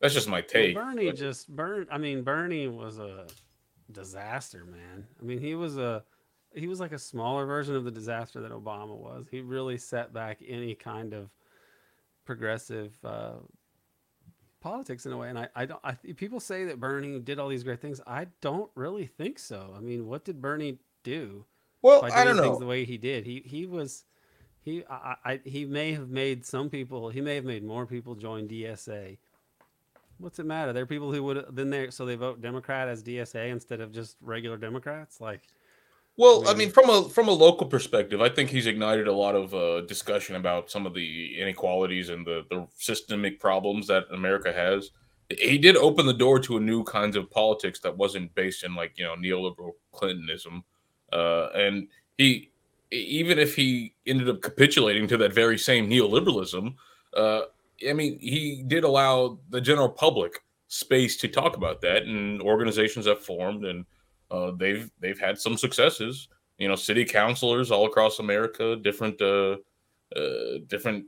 [0.02, 0.76] that's just my take.
[0.76, 1.16] Well, Bernie but...
[1.16, 1.88] just Bern.
[1.92, 3.28] I mean, Bernie was a
[3.92, 5.06] disaster, man.
[5.20, 6.04] I mean, he was a
[6.54, 9.28] he was like a smaller version of the disaster that Obama was.
[9.30, 11.30] He really set back any kind of
[12.26, 13.34] progressive uh,
[14.62, 15.30] politics in a way.
[15.30, 15.80] And I, I don't.
[15.84, 18.00] I, people say that Bernie did all these great things.
[18.06, 19.74] I don't really think so.
[19.76, 21.46] I mean, what did Bernie do?
[21.82, 23.26] Well, I don't know the way he did.
[23.26, 24.06] He he was
[24.62, 27.10] he I, I he may have made some people.
[27.10, 29.18] He may have made more people join DSA.
[30.20, 30.72] What's it matter?
[30.72, 33.92] There are people who would then they so they vote Democrat as DSA instead of
[33.92, 35.20] just regular Democrats.
[35.20, 35.42] Like,
[36.18, 39.36] well, I mean, from a from a local perspective, I think he's ignited a lot
[39.36, 44.52] of uh, discussion about some of the inequalities and the the systemic problems that America
[44.52, 44.92] has.
[45.30, 48.76] He did open the door to a new kinds of politics that wasn't based in
[48.76, 50.64] like you know neoliberal Clintonism,
[51.14, 51.88] uh, and
[52.18, 52.52] he
[52.92, 56.76] even if he ended up capitulating to that very same neoliberalism,
[57.16, 57.42] uh,
[57.88, 63.06] I mean, he did allow the general public space to talk about that, and organizations
[63.08, 63.86] have formed, and
[64.32, 66.28] uh, they've they've had some successes.
[66.58, 69.58] You know, city councilors all across America, different uh,
[70.16, 71.06] uh, different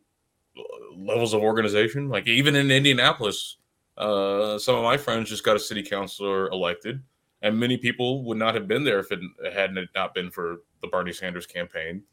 [0.96, 2.10] levels of organization.
[2.10, 3.58] Like even in Indianapolis,
[3.98, 7.02] uh, some of my friends just got a city councilor elected,
[7.42, 9.20] and many people would not have been there if it
[9.54, 12.04] hadn't not been for the Bernie Sanders campaign.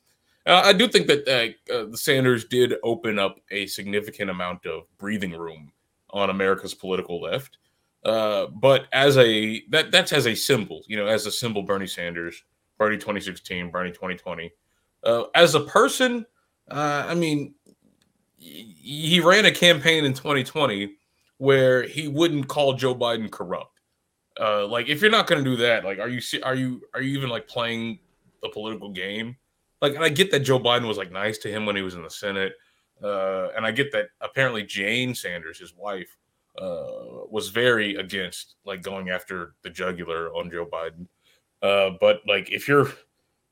[0.47, 4.65] Uh, I do think that uh, uh, the Sanders did open up a significant amount
[4.65, 5.73] of breathing room
[6.11, 7.59] on America's political left.
[8.05, 11.87] Uh, but as a that that's as a symbol, you know, as a symbol, Bernie
[11.87, 12.43] Sanders,
[12.79, 14.53] Bernie 2016, Bernie 2020.
[15.03, 16.25] Uh, as a person,
[16.71, 17.55] uh, I mean,
[18.37, 20.95] he ran a campaign in 2020
[21.39, 23.81] where he wouldn't call Joe Biden corrupt.
[24.39, 27.17] like, if you're not going to do that, like, are you are you are you
[27.19, 27.99] even like playing
[28.43, 29.37] the political game?
[29.81, 31.95] like, and I get that Joe Biden was like nice to him when he was
[31.95, 32.53] in the Senate,
[33.03, 36.17] uh, and I get that apparently Jane Sanders, his wife,
[36.59, 41.07] uh, was very against like going after the jugular on Joe Biden.
[41.63, 42.97] Uh, but like, if you're if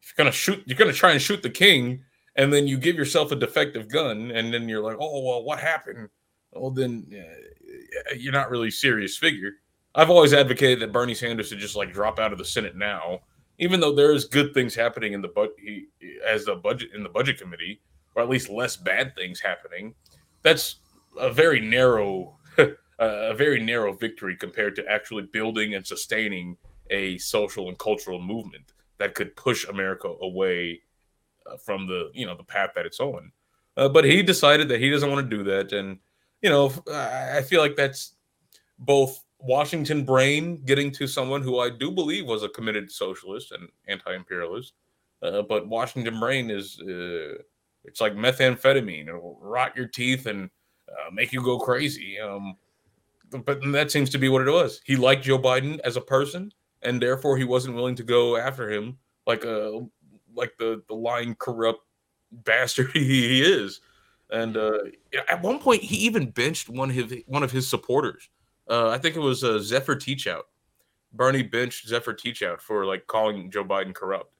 [0.02, 2.02] you're gonna shoot, you're gonna try and shoot the king,
[2.36, 5.58] and then you give yourself a defective gun, and then you're like, oh well, what
[5.58, 6.08] happened?
[6.52, 9.52] Well, then uh, you're not really serious figure.
[9.94, 13.20] I've always advocated that Bernie Sanders should just like drop out of the Senate now
[13.58, 15.84] even though there is good things happening in the budget
[16.26, 17.80] as the budget in the budget committee,
[18.14, 19.94] or at least less bad things happening,
[20.42, 20.76] that's
[21.18, 22.37] a very narrow
[22.98, 26.56] a very narrow victory compared to actually building and sustaining
[26.90, 30.80] a social and cultural movement that could push America away
[31.46, 33.32] uh, from the you know the path that it's on.
[33.76, 35.98] Uh, but he decided that he doesn't want to do that, and
[36.42, 38.14] you know I feel like that's
[38.78, 43.68] both Washington brain getting to someone who I do believe was a committed socialist and
[43.86, 44.72] anti-imperialist.
[45.22, 47.40] Uh, but Washington brain is uh,
[47.84, 49.08] it's like methamphetamine.
[49.08, 50.50] It'll rot your teeth and
[50.88, 52.18] uh, make you go crazy.
[52.18, 52.56] Um,
[53.30, 54.80] but that seems to be what it was.
[54.84, 56.52] He liked Joe Biden as a person,
[56.82, 59.80] and therefore he wasn't willing to go after him like a uh,
[60.34, 61.80] like the the lying corrupt
[62.30, 63.80] bastard he is.
[64.30, 64.78] And uh,
[65.30, 68.28] at one point, he even benched one of his one of his supporters
[68.68, 70.42] uh, I think it was uh, Zephyr Teachout.
[71.12, 74.30] Bernie benched Zephyr Teachout for like calling Joe Biden corrupt.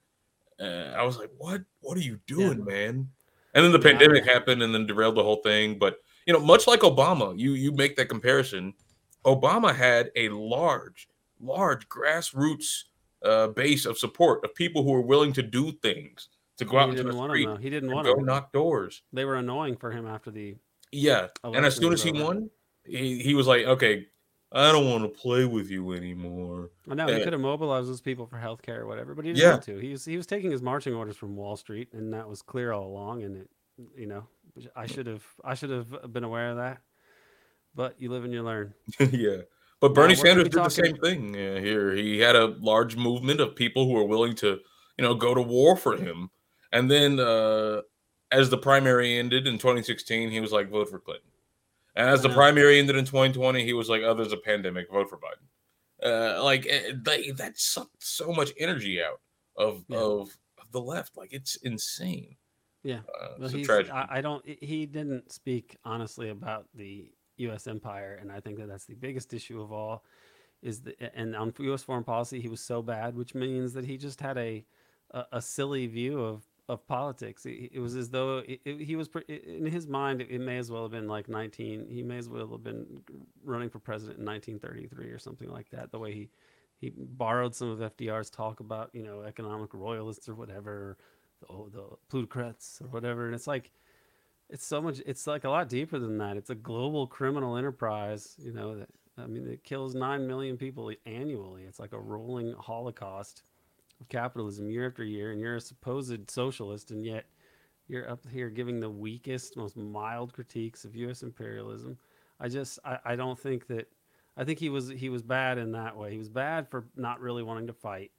[0.59, 1.61] Uh, I was like, "What?
[1.81, 2.65] What are you doing, yeah.
[2.65, 3.09] man?"
[3.53, 3.91] And then the yeah.
[3.91, 5.79] pandemic happened, and then derailed the whole thing.
[5.79, 5.97] But
[6.29, 8.75] you know, much like Obama, you you make that comparison.
[9.25, 11.09] Obama had a large,
[11.41, 12.83] large grassroots
[13.25, 16.91] uh, base of support of people who were willing to do things to go out
[16.91, 17.49] into the street.
[17.49, 19.01] Him, he didn't want to go knock doors.
[19.11, 20.55] They were annoying for him after the
[20.91, 21.29] yeah.
[21.43, 22.51] And as soon as he won,
[22.85, 24.05] he, he was like, okay,
[24.51, 26.69] I don't want to play with you anymore.
[26.87, 29.43] I know he could have mobilized those people for healthcare or whatever, but he didn't
[29.43, 29.51] yeah.
[29.53, 29.79] want to.
[29.79, 32.71] He was he was taking his marching orders from Wall Street, and that was clear
[32.71, 33.23] all along.
[33.23, 33.49] And it,
[33.97, 34.27] you know,
[34.75, 36.81] I should have I should have been aware of that.
[37.75, 38.73] But you live and you learn.
[38.99, 39.41] yeah.
[39.79, 41.93] But Bernie now, Sanders did the same thing yeah, here.
[41.93, 44.59] He had a large movement of people who were willing to,
[44.97, 46.29] you know, go to war for him.
[46.73, 47.81] And then uh,
[48.31, 51.29] as the primary ended in 2016, he was like, vote for Clinton.
[51.95, 54.89] And as the primary ended in 2020, he was like, "Oh, there's a pandemic.
[54.89, 55.45] Vote for Biden."
[56.01, 59.19] Uh, like eh, they, that sucked so much energy out
[59.57, 59.97] of yeah.
[59.97, 61.17] of, of the left.
[61.17, 62.37] Like it's insane.
[62.83, 63.93] Yeah, uh, well, tragic.
[63.93, 64.43] I, I don't.
[64.47, 67.67] He didn't speak honestly about the U.S.
[67.67, 70.03] empire, and I think that that's the biggest issue of all.
[70.61, 71.83] Is the and on U.S.
[71.83, 74.65] foreign policy, he was so bad, which means that he just had a
[75.11, 77.45] a, a silly view of of politics.
[77.45, 80.21] It, it was as though it, it, he was in his mind.
[80.21, 81.87] It, may as well have been like 19.
[81.89, 83.01] He may as well have been
[83.43, 85.91] running for president in 1933 or something like that.
[85.91, 86.29] The way he
[86.77, 90.97] he borrowed some of FDR's talk about you know economic royalists or whatever,
[91.39, 93.25] the, oh, the plutocrats or whatever.
[93.25, 93.71] And it's like
[94.49, 95.01] it's so much.
[95.05, 96.37] It's like a lot deeper than that.
[96.37, 98.35] It's a global criminal enterprise.
[98.39, 98.89] You know that.
[99.17, 101.63] I mean, it kills nine million people annually.
[101.63, 103.43] It's like a rolling holocaust
[103.99, 107.25] of capitalism year after year, and you're a supposed socialist, and yet
[107.87, 111.21] you're up here giving the weakest, most mild critiques of U.S.
[111.21, 111.97] imperialism.
[112.39, 113.87] I just I, I don't think that
[114.37, 116.11] I think he was he was bad in that way.
[116.11, 118.11] He was bad for not really wanting to fight,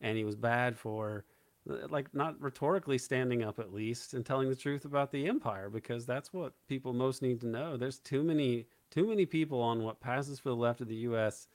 [0.00, 1.24] and he was bad for
[1.66, 6.06] like not rhetorically standing up at least and telling the truth about the empire because
[6.06, 7.76] that's what people most need to know.
[7.76, 11.48] There's too many too many people on what passes for the left of the U.S.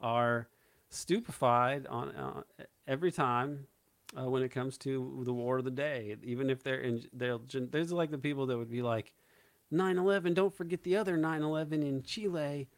[0.00, 0.48] are
[0.88, 2.42] stupefied on uh,
[2.88, 3.66] every time
[4.18, 6.16] uh, when it comes to the war of the day.
[6.22, 9.12] Even if they're in, they'll there's like the people that would be like
[9.72, 10.34] 9/11.
[10.34, 12.68] Don't forget the other 9/11 in Chile,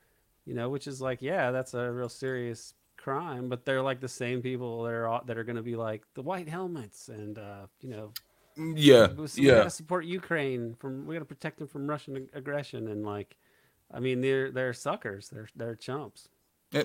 [0.45, 3.48] you know, which is like yeah, that's a real serious crime.
[3.48, 6.22] But they're like the same people that are that are going to be like the
[6.22, 8.12] white helmets and uh, you know.
[8.59, 9.57] Mm, yeah, we yeah.
[9.57, 11.07] gotta support Ukraine from.
[11.07, 13.36] We gotta protect them from Russian aggression and like,
[13.92, 15.28] I mean, they're they're suckers.
[15.28, 16.28] They're they're chumps.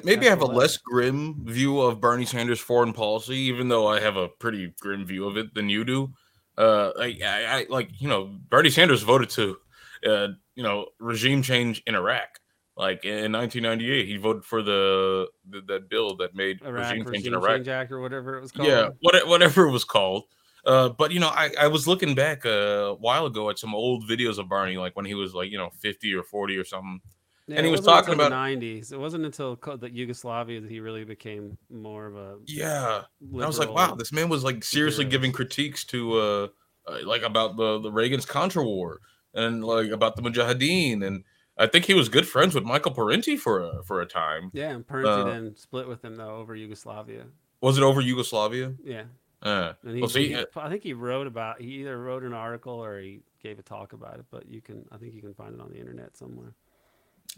[0.04, 4.00] Maybe I have a less grim view of Bernie Sanders' foreign policy, even though I
[4.00, 6.12] have a pretty grim view of it than you do.
[6.56, 9.58] Uh, I, I, I like you know Bernie Sanders voted to,
[10.06, 12.39] uh, you know, regime change in Iraq.
[12.80, 17.28] Like in 1998, he voted for the, the that bill that made Iraq, regime, change
[17.28, 18.70] in Iraq change Act or whatever it was called.
[18.70, 20.24] Yeah, what, whatever it was called.
[20.66, 24.08] Uh, but you know, I, I was looking back a while ago at some old
[24.10, 27.02] videos of Barney, like when he was like you know 50 or 40 or something
[27.50, 28.94] yeah, and he was talking about the 90s.
[28.94, 33.02] It wasn't until the Yugoslavia that he really became more of a yeah.
[33.42, 36.48] I was like, wow, this man was like seriously giving critiques to uh,
[36.88, 39.02] uh, like about the the Reagan's Contra War
[39.34, 41.24] and like about the Mujahideen and
[41.60, 44.50] I think he was good friends with Michael Parenti for a for a time.
[44.54, 47.26] Yeah, and Parenti uh, then split with him though over Yugoslavia.
[47.62, 48.74] Was it over Yugoslavia?
[48.84, 49.04] Yeah.
[49.42, 51.62] Uh, and he, well, see, he, I think he wrote about.
[51.62, 54.26] He either wrote an article or he gave a talk about it.
[54.32, 56.54] But you can, I think you can find it on the internet somewhere.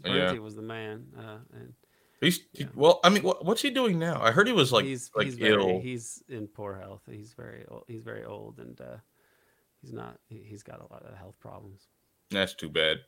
[0.02, 0.32] Bertie yeah.
[0.38, 1.04] was the man.
[1.18, 1.72] Uh, and
[2.20, 2.66] he's yeah.
[2.74, 3.00] well.
[3.04, 4.20] I mean, what, what's he doing now?
[4.20, 5.66] I heard he was like he's like he's ill.
[5.66, 7.02] Very, he's in poor health.
[7.10, 7.84] He's very old.
[7.88, 8.96] He's very old, and uh,
[9.80, 10.18] he's not.
[10.28, 11.88] He, has got a lot of health problems.
[12.30, 12.98] That's too bad.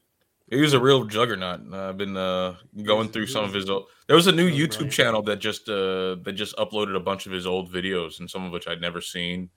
[0.50, 1.60] He was a real juggernaut.
[1.72, 3.86] Uh, I've been uh, going through some of his old.
[4.06, 4.92] There was a new YouTube brilliant.
[4.92, 8.44] channel that just uh, that just uploaded a bunch of his old videos, and some
[8.44, 9.50] of which I'd never seen.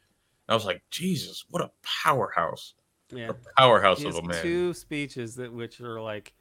[0.47, 1.71] I was like, Jesus, what a
[2.03, 2.73] powerhouse!
[3.11, 4.41] Yeah, a powerhouse of a man.
[4.41, 6.33] Two speeches that which are like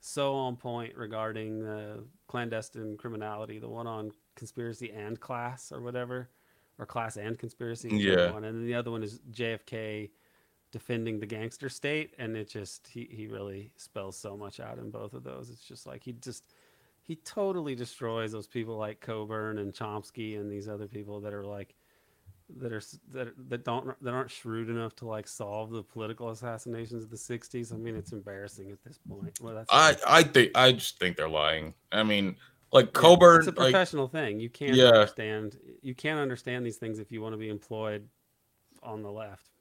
[0.00, 3.58] so on point regarding the clandestine criminality.
[3.58, 6.28] The one on conspiracy and class or whatever,
[6.78, 7.88] or class and conspiracy.
[7.90, 8.32] Yeah.
[8.32, 8.44] One.
[8.44, 10.10] And then the other one is JFK
[10.74, 14.90] defending the gangster state, and it just he he really spells so much out in
[14.90, 15.48] both of those.
[15.48, 16.52] It's just like he just
[17.00, 21.44] he totally destroys those people like Cockburn and Chomsky and these other people that are
[21.44, 21.76] like
[22.58, 27.04] that are that that don't that aren't shrewd enough to like solve the political assassinations
[27.04, 29.40] of the 60s i mean it's embarrassing at this point.
[29.40, 31.72] Well i i think i just think they're lying.
[31.92, 32.34] I mean
[32.72, 34.40] like Cockburn it's a professional like, thing.
[34.40, 34.88] You can't yeah.
[34.88, 38.08] understand you can't understand these things if you want to be employed
[38.82, 39.53] on the left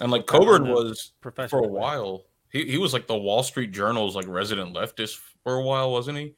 [0.00, 1.12] and like Cockburn was
[1.48, 5.56] for a while he, he was like the wall street journal's like resident leftist for
[5.56, 6.34] a while wasn't he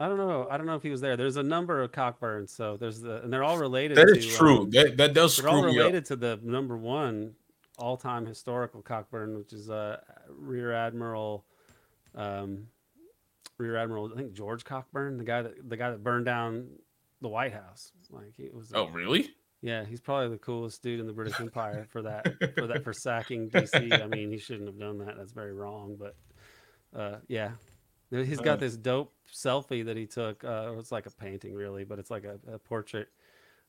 [0.00, 0.46] I don't know.
[0.48, 1.16] I don't know if he was there.
[1.16, 3.96] There's a number of Cockburns, so there's the and they're all related.
[3.96, 4.60] That is to, true.
[4.60, 5.36] Um, that that does.
[5.36, 7.34] They're all related to the number one
[7.78, 9.98] all-time historical Cockburn, which is uh,
[10.28, 11.44] Rear Admiral,
[12.14, 12.66] um,
[13.56, 14.10] Rear Admiral.
[14.12, 16.68] I think George Cockburn, the guy that the guy that burned down
[17.20, 17.92] the White House.
[18.10, 18.72] Like it was.
[18.74, 19.30] Oh, really?
[19.60, 22.92] Yeah, he's probably the coolest dude in the British Empire for that for that for
[22.92, 24.02] sacking DC.
[24.02, 25.16] I mean, he shouldn't have done that.
[25.16, 25.96] That's very wrong.
[25.98, 26.14] But
[26.94, 27.50] uh, yeah,
[28.10, 30.42] He's got this dope selfie that he took.
[30.42, 33.08] Uh, it's like a painting, really, but it's like a, a portrait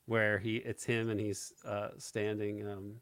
[0.06, 2.94] where he it's him and he's uh, standing um,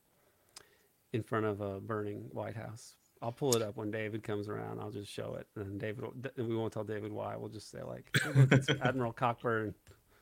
[1.13, 2.95] in front of a burning White House.
[3.21, 4.79] I'll pull it up when David comes around.
[4.79, 6.05] I'll just show it, and David.
[6.37, 7.35] We won't tell David why.
[7.35, 9.75] We'll just say like, look, it's Admiral Cockburn.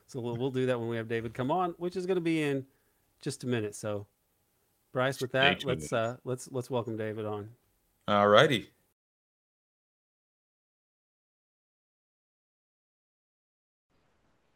[0.08, 2.22] So we'll we'll do that when we have David come on, which is going to
[2.22, 2.66] be in
[3.22, 3.76] just a minute.
[3.76, 4.06] So,
[4.94, 7.50] Bryce, with that, let's uh, let's let's welcome David on.
[8.08, 8.70] All righty.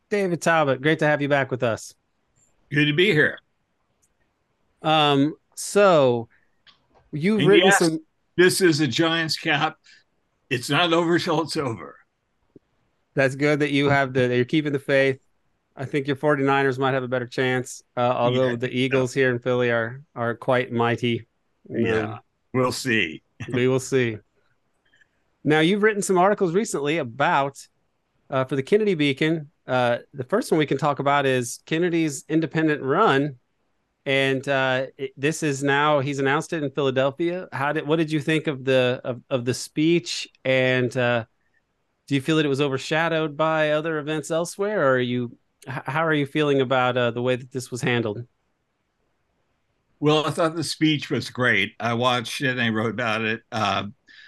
[0.10, 1.93] David Talbot, great to have you back with us.
[2.72, 3.39] Good to be here.
[4.82, 6.30] Um, so
[7.12, 8.00] you've and written yes, some.
[8.38, 9.78] This is a Giants cap.
[10.50, 11.97] It's not over till it's over.
[13.14, 15.20] That's good that you have the that you're keeping the faith.
[15.76, 19.32] I think your 49ers might have a better chance, uh, although yeah, the Eagles here
[19.32, 21.28] in Philly are are quite mighty.
[21.70, 22.17] Yeah,
[22.53, 23.22] we'll see.
[23.53, 24.17] we will see.
[25.43, 27.65] Now you've written some articles recently about
[28.30, 32.26] uh, for the Kennedy Beacon uh, the first one we can talk about is Kennedy's
[32.28, 33.36] independent run,
[34.03, 37.47] and uh, it, this is now he's announced it in Philadelphia.
[37.51, 41.26] How did what did you think of the of, of the speech, and uh,
[42.07, 45.38] do you feel that it was overshadowed by other events elsewhere, or are you
[45.68, 48.26] how are you feeling about uh, the way that this was handled?
[49.99, 51.74] Well, I thought the speech was great.
[51.80, 53.41] I watched it and I wrote about it.
[53.51, 53.88] Uh,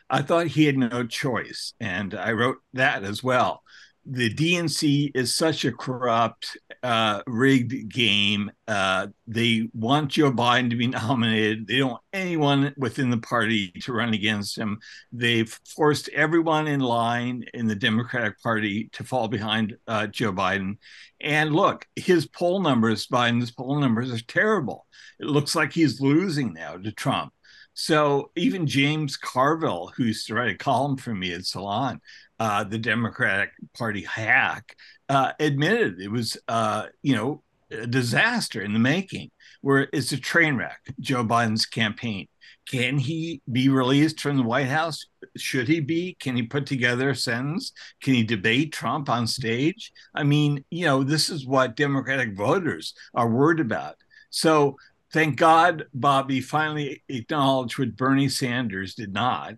[0.10, 3.64] I thought he had no choice, and I wrote that as well
[4.06, 8.52] the DNC is such a corrupt, uh, rigged game.
[8.68, 11.68] Uh, they want Joe Biden to be nominated.
[11.68, 14.80] They don't want anyone within the party to run against him.
[15.12, 20.78] They've forced everyone in line in the Democratic Party to fall behind uh, Joe Biden.
[21.20, 24.88] And look, his poll numbers, Biden's poll numbers, are terrible.
[25.20, 27.34] It looks like he's losing now to Trump.
[27.74, 32.02] So even James Carville, who used to write a column for me at Salon,
[32.42, 34.76] uh, the Democratic Party hack,
[35.10, 39.30] uh, admitted it was, uh, you know, a disaster in the making,
[39.62, 42.28] where it's a train wreck, Joe Biden's campaign.
[42.68, 45.06] Can he be released from the White House?
[45.38, 46.18] Should he be?
[46.20, 47.74] Can he put together a sentence?
[48.02, 49.92] Can he debate Trump on stage?
[50.16, 53.98] I mean, you know, this is what Democratic voters are worried about.
[54.32, 54.78] So
[55.14, 59.58] thank God Bobby finally acknowledged what Bernie Sanders did not,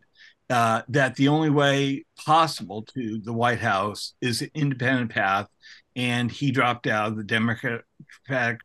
[0.49, 5.47] uh, that the only way possible to the White House is an independent path.
[5.95, 7.85] And he dropped out of the Democratic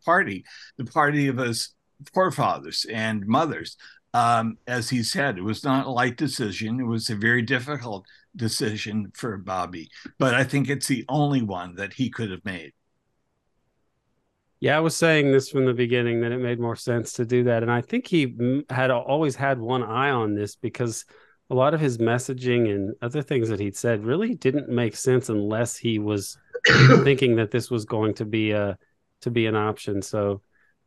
[0.05, 0.45] Party,
[0.77, 1.75] the party of his
[2.15, 3.77] forefathers and mothers.
[4.15, 6.81] Um, as he said, it was not a light decision.
[6.81, 11.75] It was a very difficult decision for Bobby, but I think it's the only one
[11.75, 12.73] that he could have made.
[14.61, 17.45] Yeah, I was saying this from the beginning that it made more sense to do
[17.45, 17.63] that.
[17.63, 18.35] And I think he
[18.71, 21.05] had always had one eye on this because
[21.51, 25.29] a lot of his messaging and other things that he'd said really didn't make sense
[25.29, 26.37] unless he was
[27.05, 28.77] thinking that this was going to be a
[29.23, 30.03] to be an option.
[30.03, 30.43] So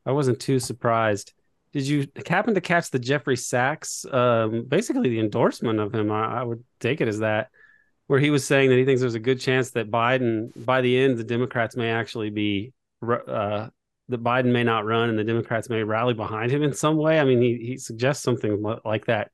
[0.06, 1.34] I wasn't too surprised.
[1.74, 6.12] Did you happen to catch the Jeffrey Sachs, um, basically the endorsement of him?
[6.12, 7.50] I, I would take it as that,
[8.08, 10.98] where he was saying that he thinks there's a good chance that Biden, by the
[10.98, 13.70] end, the Democrats may actually be uh,
[14.10, 17.20] that Biden may not run and the Democrats may rally behind him in some way.
[17.20, 19.32] I mean, he he suggests something like that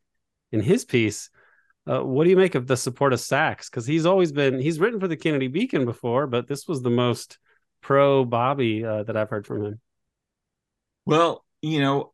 [0.52, 1.30] in his piece.
[1.86, 3.70] Uh, what do you make of the support of Sachs?
[3.70, 6.90] Because he's always been he's written for the Kennedy Beacon before, but this was the
[6.90, 7.40] most
[7.82, 9.80] pro Bobby uh, that I've heard from him.
[11.06, 12.14] Well, you know,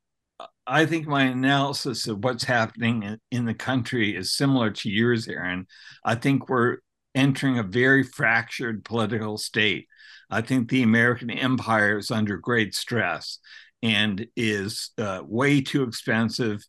[0.65, 5.67] I think my analysis of what's happening in, the country is similar to yours, Aaron.
[6.05, 6.77] I think we're
[7.15, 9.87] entering a very fractured political state.
[10.29, 13.39] I think the American empire is under great stress
[13.81, 16.63] and is uh, way too expensive.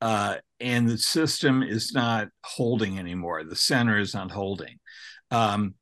[0.00, 3.44] Uh, and the system is not holding anymore.
[3.44, 4.78] The center is not holding.
[5.30, 5.74] Um,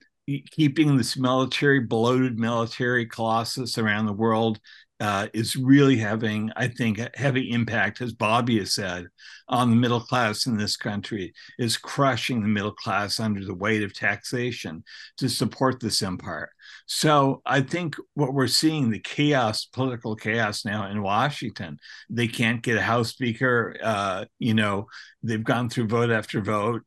[0.51, 4.59] keeping this military, bloated military colossus around the world
[5.01, 9.07] uh, is really having, I think, a heavy impact, as Bobby has said,
[9.49, 13.83] on the middle class in this country, is crushing the middle class under the weight
[13.83, 14.85] of taxation
[15.19, 16.51] to support this empire.
[16.87, 21.78] So I think what we're seeing, the chaos, political chaos now in Washington,
[22.11, 23.76] they can't get a House Speaker.
[23.82, 24.87] Uh, you know,
[25.22, 26.82] they've gone through vote after vote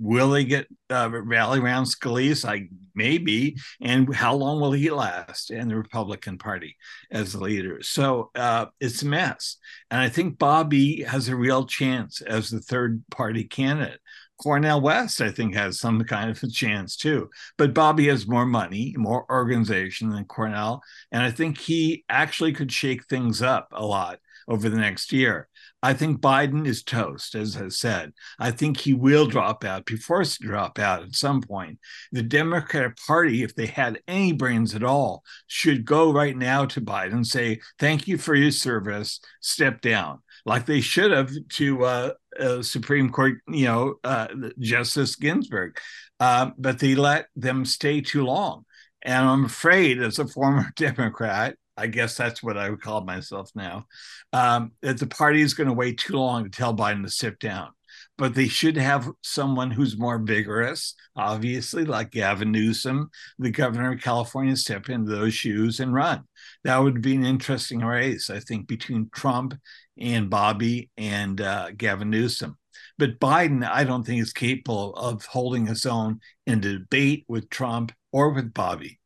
[0.00, 2.44] will they get uh, rally around Scalise?
[2.44, 6.76] Like maybe, and how long will he last in the Republican Party
[7.10, 7.82] as the leader?
[7.82, 9.58] So uh, it's a mess,
[9.90, 14.00] and I think Bobby has a real chance as the third party candidate.
[14.42, 17.28] Cornel West, I think, has some kind of a chance too.
[17.58, 20.82] But Bobby has more money, more organization than Cornel.
[21.12, 24.18] And I think he actually could shake things up a lot
[24.48, 25.48] over the next year.
[25.82, 28.12] I think Biden is toast, as I said.
[28.38, 31.78] I think he will drop out, be forced to drop out at some point.
[32.12, 36.80] The Democratic Party, if they had any brains at all, should go right now to
[36.80, 41.84] Biden and say, Thank you for your service, step down, like they should have to
[41.84, 44.28] uh, uh, Supreme Court, you know, uh,
[44.58, 45.78] Justice Ginsburg.
[46.18, 48.64] Uh, but they let them stay too long.
[49.02, 53.50] And I'm afraid, as a former Democrat, I guess that's what I would call myself
[53.54, 53.86] now.
[54.32, 57.38] Um, that the party is going to wait too long to tell Biden to sit
[57.38, 57.70] down.
[58.18, 63.08] But they should have someone who's more vigorous, obviously, like Gavin Newsom,
[63.38, 66.24] the governor of California, step into those shoes and run.
[66.64, 69.54] That would be an interesting race, I think, between Trump
[70.00, 72.56] and Bobby and uh, Gavin Newsom.
[72.98, 77.92] But Biden, I don't think is capable of holding his own in debate with Trump
[78.12, 79.00] or with Bobby.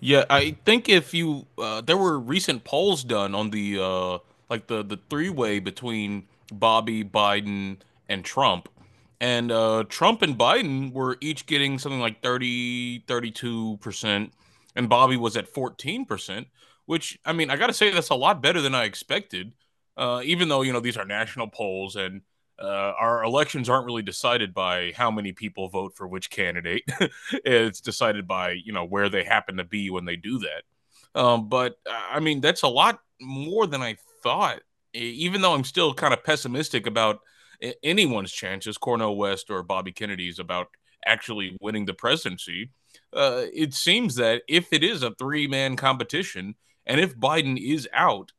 [0.00, 4.18] Yeah, I think if you uh, there were recent polls done on the uh,
[4.50, 8.68] like the the three way between Bobby, Biden, and Trump,
[9.20, 14.32] and uh, Trump and Biden were each getting something like 30, 32 percent,
[14.76, 16.48] and Bobby was at fourteen percent.
[16.88, 19.52] Which I mean, I got to say that's a lot better than I expected.
[19.94, 22.22] Uh, even though you know these are national polls and
[22.58, 26.84] uh, our elections aren't really decided by how many people vote for which candidate.
[27.44, 31.20] it's decided by you know where they happen to be when they do that.
[31.20, 34.60] Um, but uh, I mean that's a lot more than I thought,
[34.94, 37.20] even though I'm still kind of pessimistic about
[37.82, 40.68] anyone's chances, Cornel West or Bobby Kennedy's, about
[41.04, 42.70] actually winning the presidency.
[43.12, 46.54] Uh, it seems that if it is a three man competition,
[46.88, 48.32] and if Biden is out,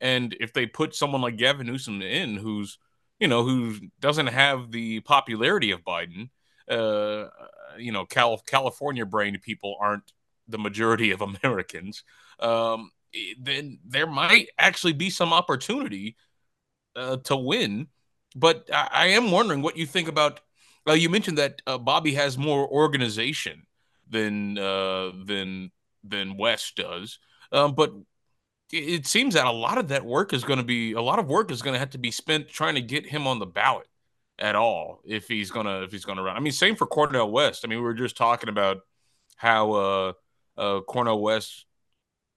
[0.00, 2.78] and if they put someone like Gavin Newsom in, who's
[3.18, 6.28] you know who doesn't have the popularity of Biden,
[6.68, 7.28] uh,
[7.78, 10.12] you know, Cal- California brain people aren't
[10.48, 12.04] the majority of Americans.
[12.38, 12.90] Um,
[13.38, 16.16] then there might actually be some opportunity
[16.96, 17.88] uh, to win.
[18.34, 20.40] But I, I, am wondering what you think about.
[20.88, 23.66] Uh, you mentioned that uh, Bobby has more organization
[24.08, 25.70] than uh, than
[26.02, 27.18] than West does,
[27.52, 27.92] um, but
[28.72, 31.26] it seems that a lot of that work is going to be a lot of
[31.26, 33.86] work is going to have to be spent trying to get him on the ballot
[34.38, 36.36] at all if he's gonna if he's gonna run.
[36.36, 37.64] I mean, same for Cornel West.
[37.64, 38.78] I mean, we were just talking about
[39.36, 40.12] how uh,
[40.56, 41.66] uh, Cornel West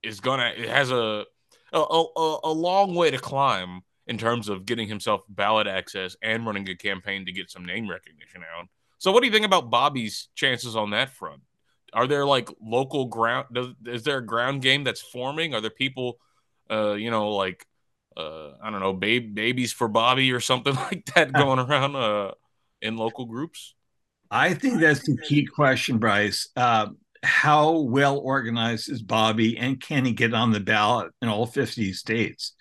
[0.04, 1.26] is gonna it has a
[1.74, 6.46] a, a a long way to climb in terms of getting himself ballot access and
[6.46, 8.68] running a campaign to get some name recognition out.
[8.98, 11.42] So, what do you think about Bobby's chances on that front?
[11.96, 13.48] Are there like local ground?
[13.54, 15.56] Does, is there a ground game that's forming?
[15.56, 16.20] Are there people,
[16.70, 17.66] uh, you know, like
[18.18, 22.32] uh, I don't know, babe, babies for Bobby or something like that going around uh,
[22.82, 23.74] in local groups?
[24.30, 26.50] I think that's the key question, Bryce.
[26.56, 26.88] Uh,
[27.24, 31.94] how well organized is Bobby, and can he get on the ballot in all 50
[31.94, 32.54] states?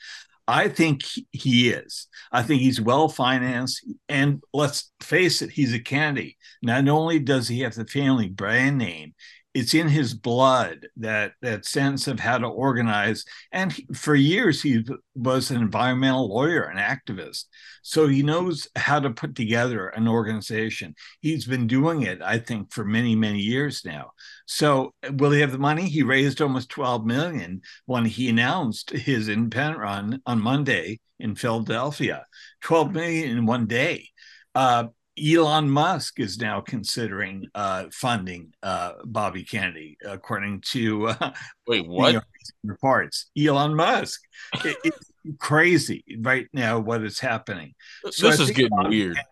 [0.46, 2.06] I think he is.
[2.30, 3.86] I think he's well financed.
[4.08, 6.36] And let's face it, he's a candidate.
[6.62, 9.14] Not only does he have the family brand name,
[9.54, 13.24] it's in his blood that that sense of how to organize.
[13.52, 14.84] And he, for years he
[15.14, 17.44] was an environmental lawyer an activist.
[17.82, 20.96] So he knows how to put together an organization.
[21.20, 24.10] He's been doing it i think for many many years now.
[24.46, 25.88] So will he have the money?
[25.88, 32.26] He raised almost 12 million when he announced his independent run on monday in philadelphia.
[32.62, 34.08] 12 million in one day.
[34.54, 34.86] Uh,
[35.22, 41.32] Elon Musk is now considering uh, funding uh, Bobby Kennedy, according to uh,
[41.66, 42.24] wait what
[42.64, 43.30] reports.
[43.38, 44.20] Elon Musk,
[44.64, 47.74] it, it's crazy right now what is happening.
[48.10, 49.14] So this is getting Bobby weird.
[49.14, 49.28] Kennedy,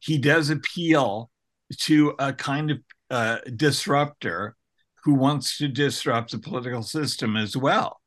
[0.00, 1.30] he does appeal
[1.78, 2.78] to a kind of
[3.10, 4.56] uh, disruptor
[5.04, 8.00] who wants to disrupt the political system as well.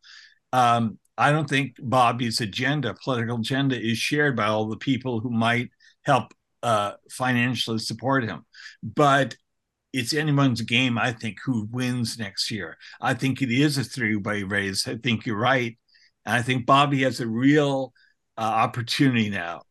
[0.53, 5.32] Um, I don't think Bobby's agenda, political agenda, is shared by all the people who
[5.32, 5.70] might
[6.03, 6.34] help
[6.64, 8.45] uh, financially support him.
[8.84, 9.36] But
[9.93, 12.78] it's anyone's game, I think, who wins next year.
[13.01, 14.88] I think it is a three way race.
[14.88, 15.78] I think you're right.
[16.26, 17.93] And I think Bobby has a real
[18.38, 19.62] uh, opportunity now.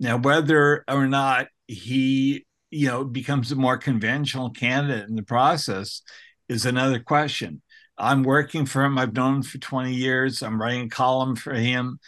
[0.00, 6.02] Now, whether or not he, you know, becomes a more conventional candidate in the process
[6.48, 7.62] is another question.
[7.96, 8.98] I'm working for him.
[8.98, 10.42] I've known him for 20 years.
[10.42, 11.98] I'm writing a column for him.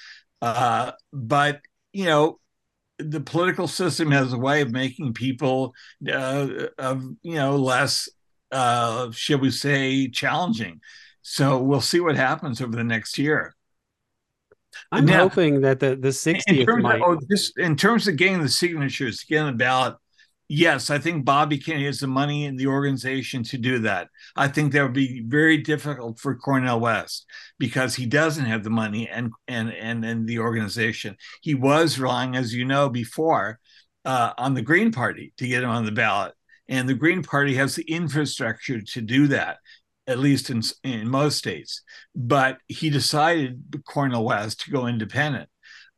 [0.42, 1.60] Uh, but,
[1.92, 2.38] you know,
[2.98, 5.74] the political system has a way of making people
[6.10, 8.08] uh, of you know less
[8.52, 10.80] uh shall we say challenging.
[11.22, 13.54] So we'll see what happens over the next year.
[14.92, 16.96] I'm now, hoping that the the 60th might...
[16.96, 19.96] of, oh, just in terms of getting the signatures to get on the ballot
[20.48, 24.08] yes, I think Bobby Kennedy has the money in the organization to do that.
[24.36, 27.26] I think that would be very difficult for Cornel West
[27.58, 31.16] because he doesn't have the money and and and and the organization.
[31.42, 33.58] He was relying, as you know, before
[34.04, 36.34] uh, on the Green Party to get him on the ballot,
[36.68, 39.58] and the Green Party has the infrastructure to do that.
[40.08, 41.82] At least in in most states,
[42.14, 45.48] but he decided Cornel West to go independent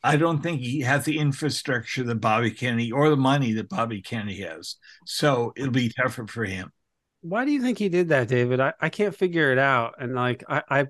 [0.02, 4.00] I don't think he has the infrastructure that Bobby Kennedy or the money that Bobby
[4.00, 4.76] Kennedy has.
[5.06, 6.72] So it'll be tougher for him.
[7.20, 8.60] Why do you think he did that, David?
[8.60, 9.94] I, I can't figure it out.
[9.98, 10.86] And like I, I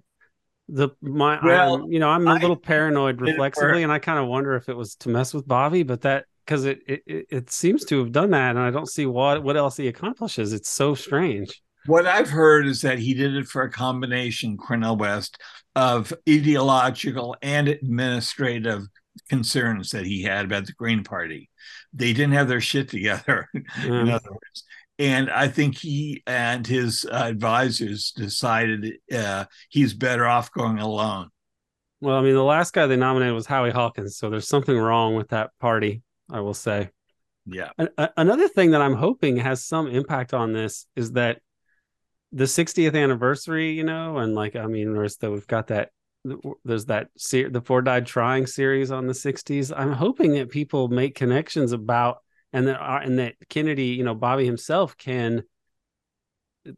[0.68, 4.18] the my well, I'm, you know, I'm a little I, paranoid reflexively, and I kind
[4.18, 7.50] of wonder if it was to mess with Bobby, but that because it, it it
[7.50, 10.52] seems to have done that, and I don't see what what else he accomplishes.
[10.52, 11.62] It's so strange.
[11.86, 15.40] What I've heard is that he did it for a combination, Cornel West,
[15.78, 18.82] of ideological and administrative
[19.28, 21.48] concerns that he had about the Green Party.
[21.92, 23.84] They didn't have their shit together, mm.
[23.84, 24.64] in other words.
[24.98, 31.28] And I think he and his uh, advisors decided uh, he's better off going alone.
[32.00, 35.14] Well, I mean, the last guy they nominated was Howie Hawkins, so there's something wrong
[35.14, 36.90] with that party, I will say.
[37.46, 37.70] Yeah.
[38.16, 41.38] another thing that I'm hoping has some impact on this is that
[42.32, 45.90] the 60th anniversary, you know, and like I mean, there's that we've got that
[46.64, 49.72] there's that the four died trying series on the 60s.
[49.76, 52.18] I'm hoping that people make connections about
[52.52, 55.42] and that are, and that Kennedy, you know, Bobby himself can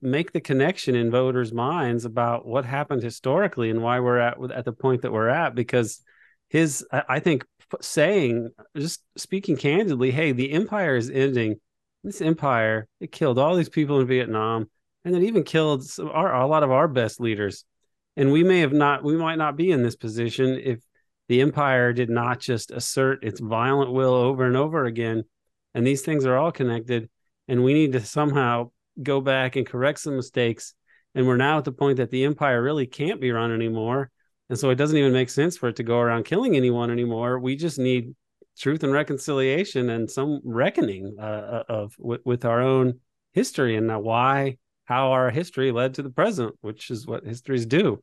[0.00, 4.64] make the connection in voters' minds about what happened historically and why we're at at
[4.64, 6.02] the point that we're at because
[6.48, 7.44] his I think
[7.80, 11.56] saying just speaking candidly, hey, the empire is ending.
[12.04, 14.70] This empire it killed all these people in Vietnam,
[15.04, 17.64] and it even killed our, a lot of our best leaders.
[18.16, 20.80] And we may have not, we might not be in this position if
[21.28, 25.24] the empire did not just assert its violent will over and over again.
[25.74, 27.08] And these things are all connected,
[27.46, 28.70] and we need to somehow
[29.00, 30.74] go back and correct some mistakes.
[31.14, 34.10] And we're now at the point that the empire really can't be run anymore
[34.50, 37.38] and so it doesn't even make sense for it to go around killing anyone anymore.
[37.38, 38.16] We just need
[38.58, 42.98] truth and reconciliation and some reckoning uh, uh of with, with our own
[43.32, 44.58] history and why
[44.90, 48.02] how our history led to the present, which is what histories do.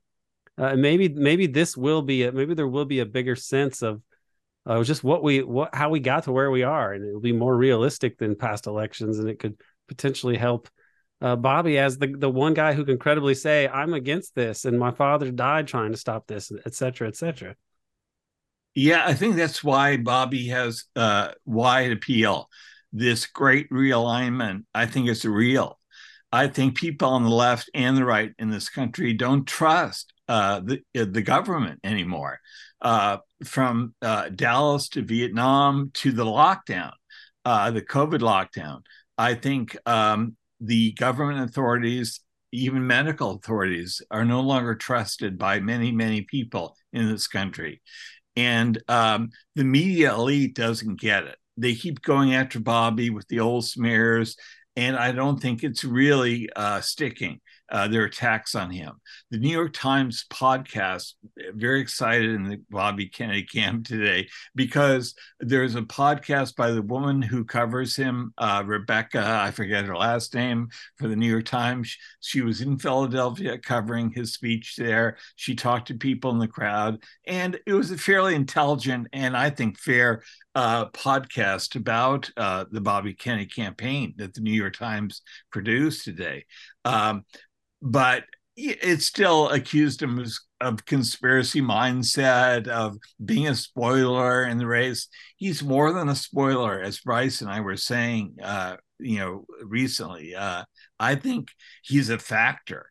[0.57, 4.01] Uh, maybe maybe this will be a, maybe there will be a bigger sense of
[4.65, 7.33] uh, just what we what how we got to where we are, and it'll be
[7.33, 9.55] more realistic than past elections, and it could
[9.87, 10.69] potentially help
[11.21, 14.79] uh, Bobby as the the one guy who can credibly say I'm against this and
[14.79, 17.55] my father died trying to stop this, et cetera, et cetera.
[18.75, 22.47] Yeah, I think that's why Bobby has uh, wide appeal.
[22.93, 25.76] This great realignment, I think, is real.
[26.31, 30.59] I think people on the left and the right in this country don't trust uh,
[30.59, 32.39] the uh, the government anymore.
[32.81, 36.91] Uh, from uh, Dallas to Vietnam to the lockdown,
[37.45, 38.81] uh, the COVID lockdown,
[39.17, 42.19] I think um, the government authorities,
[42.51, 47.81] even medical authorities, are no longer trusted by many, many people in this country.
[48.35, 51.37] And um, the media elite doesn't get it.
[51.57, 54.37] They keep going after Bobby with the old smears,
[54.77, 58.93] and I don't think it's really uh, sticking uh, their attacks on him.
[59.31, 61.13] The New York Times podcast,
[61.53, 67.21] very excited in the Bobby Kennedy camp today because there's a podcast by the woman
[67.21, 71.97] who covers him, uh, Rebecca, I forget her last name, for the New York Times.
[72.21, 75.17] She was in Philadelphia covering his speech there.
[75.35, 79.49] She talked to people in the crowd, and it was a fairly intelligent and I
[79.49, 80.21] think fair
[80.57, 86.45] uh, podcast about uh, the Bobby Kennedy campaign that the New York Times produced today.
[86.83, 87.25] Um,
[87.79, 88.23] but
[88.55, 90.25] it still accused him
[90.59, 95.09] of, conspiracy mindset, of being a spoiler in the race.
[95.35, 100.33] He's more than a spoiler, as Bryce and I were saying, uh, you know, recently.
[100.33, 100.63] Uh,
[100.99, 101.49] I think
[101.83, 102.89] he's a factor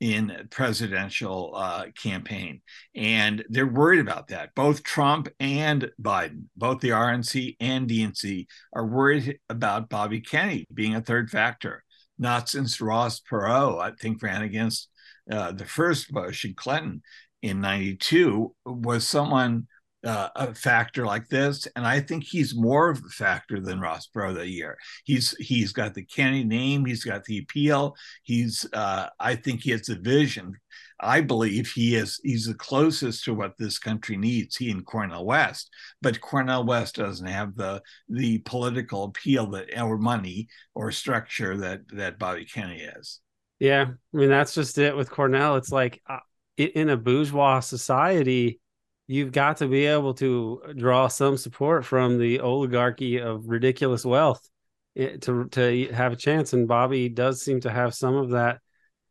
[0.00, 2.60] in presidential uh, campaign,
[2.94, 4.54] and they're worried about that.
[4.54, 10.94] Both Trump and Biden, both the RNC and DNC, are worried about Bobby Kennedy being
[10.94, 11.82] a third factor
[12.18, 14.88] not since Ross Perot, I think, ran against
[15.30, 17.02] uh, the first Bush and Clinton
[17.42, 19.68] in 92, was someone
[20.04, 24.08] uh, a factor like this, and I think he's more of a factor than Ross
[24.14, 24.78] Perot that year.
[25.04, 27.96] He's he's got the Kennedy name, he's got the appeal.
[28.22, 30.54] He's uh, I think he has the vision.
[31.00, 34.56] I believe he is he's the closest to what this country needs.
[34.56, 35.70] He and Cornel West,
[36.00, 41.80] but Cornel West doesn't have the the political appeal that or money or structure that
[41.92, 43.18] that Bobby Kennedy has.
[43.58, 45.56] Yeah, I mean that's just it with Cornel.
[45.56, 46.18] It's like uh,
[46.56, 48.60] in a bourgeois society,
[49.08, 54.48] you've got to be able to draw some support from the oligarchy of ridiculous wealth
[54.96, 56.52] eh, to to have a chance.
[56.52, 58.60] And Bobby does seem to have some of that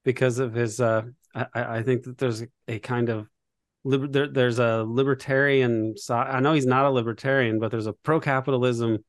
[0.06, 1.02] because of his uh,
[1.36, 3.28] I, I think that there's a, kind of
[3.84, 6.28] liber, there, there's a libertarian side.
[6.30, 9.04] I know he's not a libertarian, but there's a pro-capitalism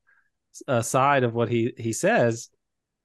[0.66, 2.48] uh, side of what he he says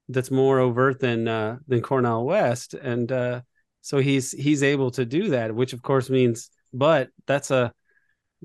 [0.09, 3.41] that's more overt than uh, than Cornel West, and uh,
[3.81, 7.71] so he's he's able to do that, which of course means, but that's a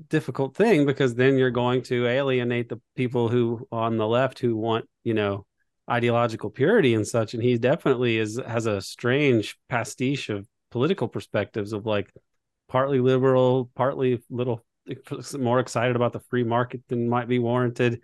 [0.07, 4.55] difficult thing because then you're going to alienate the people who on the left who
[4.55, 5.45] want you know
[5.91, 11.73] ideological purity and such and he definitely is has a strange pastiche of political perspectives
[11.73, 12.13] of like
[12.69, 14.63] partly liberal, partly little
[15.37, 18.01] more excited about the free market than might be warranted.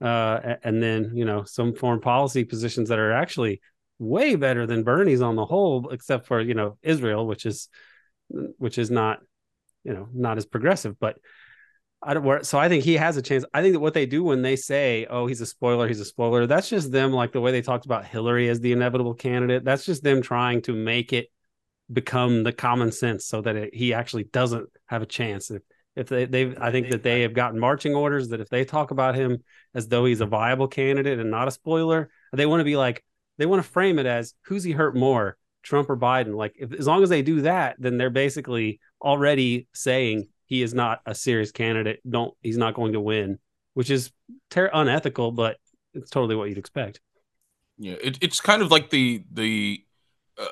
[0.00, 3.60] Uh, and then, you know, some foreign policy positions that are actually
[3.98, 7.68] way better than Bernie's on the whole, except for, you know, Israel, which is,
[8.58, 9.20] which is not,
[9.86, 11.18] you know, not as progressive, but
[12.02, 13.44] I don't so I think he has a chance.
[13.54, 16.04] I think that what they do when they say, "Oh, he's a spoiler, he's a
[16.04, 19.64] spoiler," that's just them like the way they talked about Hillary as the inevitable candidate.
[19.64, 21.28] That's just them trying to make it
[21.90, 25.50] become the common sense so that it, he actually doesn't have a chance.
[25.50, 25.62] If
[25.94, 28.90] if they they I think that they have gotten marching orders that if they talk
[28.90, 29.42] about him
[29.74, 33.04] as though he's a viable candidate and not a spoiler, they want to be like
[33.38, 36.34] they want to frame it as who's he hurt more, Trump or Biden?
[36.34, 40.72] Like if, as long as they do that, then they're basically already saying he is
[40.72, 42.00] not a serious candidate.
[42.08, 43.38] Don't he's not going to win,
[43.74, 44.12] which is
[44.48, 45.56] ter- unethical, but
[45.92, 47.00] it's totally what you'd expect.
[47.78, 49.82] Yeah, it, it's kind of like the the
[50.38, 50.46] uh,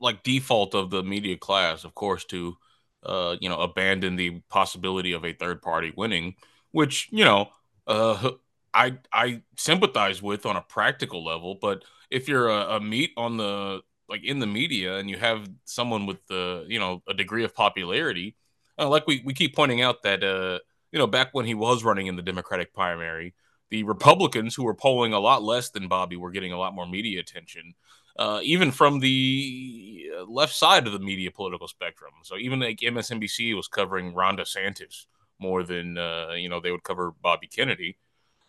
[0.00, 2.56] like default of the media class, of course, to
[3.04, 6.34] uh, you know, abandon the possibility of a third party winning,
[6.72, 7.50] which you know,
[7.86, 8.30] uh,
[8.72, 11.58] I I sympathize with on a practical level.
[11.60, 15.48] But if you're a, a meat on the like in the media and you have
[15.64, 18.36] someone with the you know a degree of popularity,
[18.78, 20.58] uh, like we we keep pointing out that uh,
[20.92, 23.34] you know back when he was running in the Democratic primary,
[23.70, 26.86] the Republicans who were polling a lot less than Bobby were getting a lot more
[26.86, 27.74] media attention
[28.18, 32.12] uh, even from the uh, left side of the media political spectrum.
[32.22, 35.06] So even like MSNBC was covering Ron DeSantis
[35.38, 37.96] more than uh, you know they would cover Bobby Kennedy.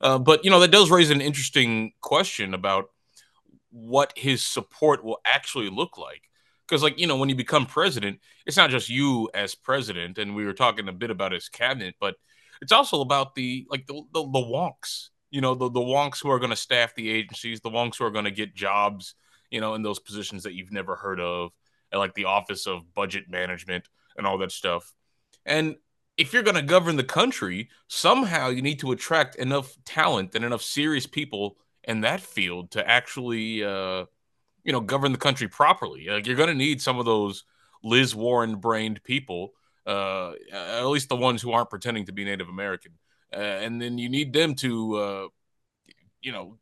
[0.02, 2.90] Uh, but you know that does raise an interesting question about
[3.72, 6.24] what his support will actually look like.
[6.68, 10.36] Because like you know when you become president, it's not just you as president, and
[10.36, 12.16] we were talking a bit about his cabinet, but
[12.62, 15.10] it's also about the like the the, the wonks.
[15.32, 18.06] You know the the wonks who are going to staff the agencies, the wonks who
[18.06, 19.16] are going to get jobs
[19.50, 21.52] you know, in those positions that you've never heard of,
[21.94, 24.94] like the Office of Budget Management and all that stuff.
[25.46, 25.76] And
[26.18, 30.46] if you're going to govern the country, somehow you need to attract enough talent and
[30.46, 34.06] enough serious people in that field to actually, uh,
[34.64, 36.08] you know, govern the country properly.
[36.10, 37.44] Like you're going to need some of those
[37.84, 39.54] Liz Warren brained people,
[39.86, 42.94] uh, at least the ones who aren't pretending to be Native American.
[43.34, 45.28] Uh, and then you need them to, uh,
[46.22, 46.58] you know,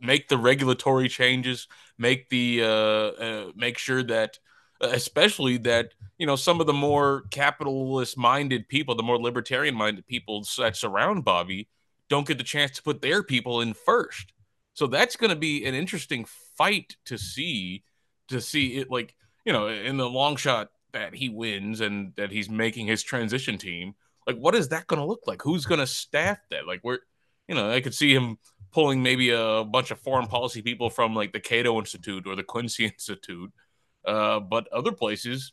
[0.00, 1.68] make the regulatory changes,
[1.98, 4.38] make the uh, uh, make sure that
[4.80, 10.06] especially that you know some of the more capitalist minded people, the more libertarian minded
[10.06, 11.68] people that surround Bobby
[12.08, 14.32] don't get the chance to put their people in first.
[14.74, 16.26] So that's going to be an interesting
[16.56, 17.82] fight to see
[18.28, 22.32] to see it like you know in the long shot that he wins and that
[22.32, 23.94] he's making his transition team
[24.26, 26.98] like what is that going to look like who's going to staff that like we're
[27.46, 28.36] you know i could see him
[28.76, 32.42] pulling maybe a bunch of foreign policy people from like the Cato Institute or the
[32.42, 33.50] Quincy Institute.
[34.06, 35.52] Uh, but other places,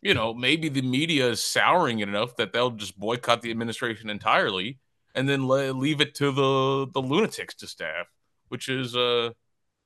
[0.00, 4.08] you know, maybe the media is souring it enough that they'll just boycott the administration
[4.08, 4.78] entirely
[5.14, 8.06] and then le- leave it to the the lunatics to staff,
[8.48, 9.30] which is uh,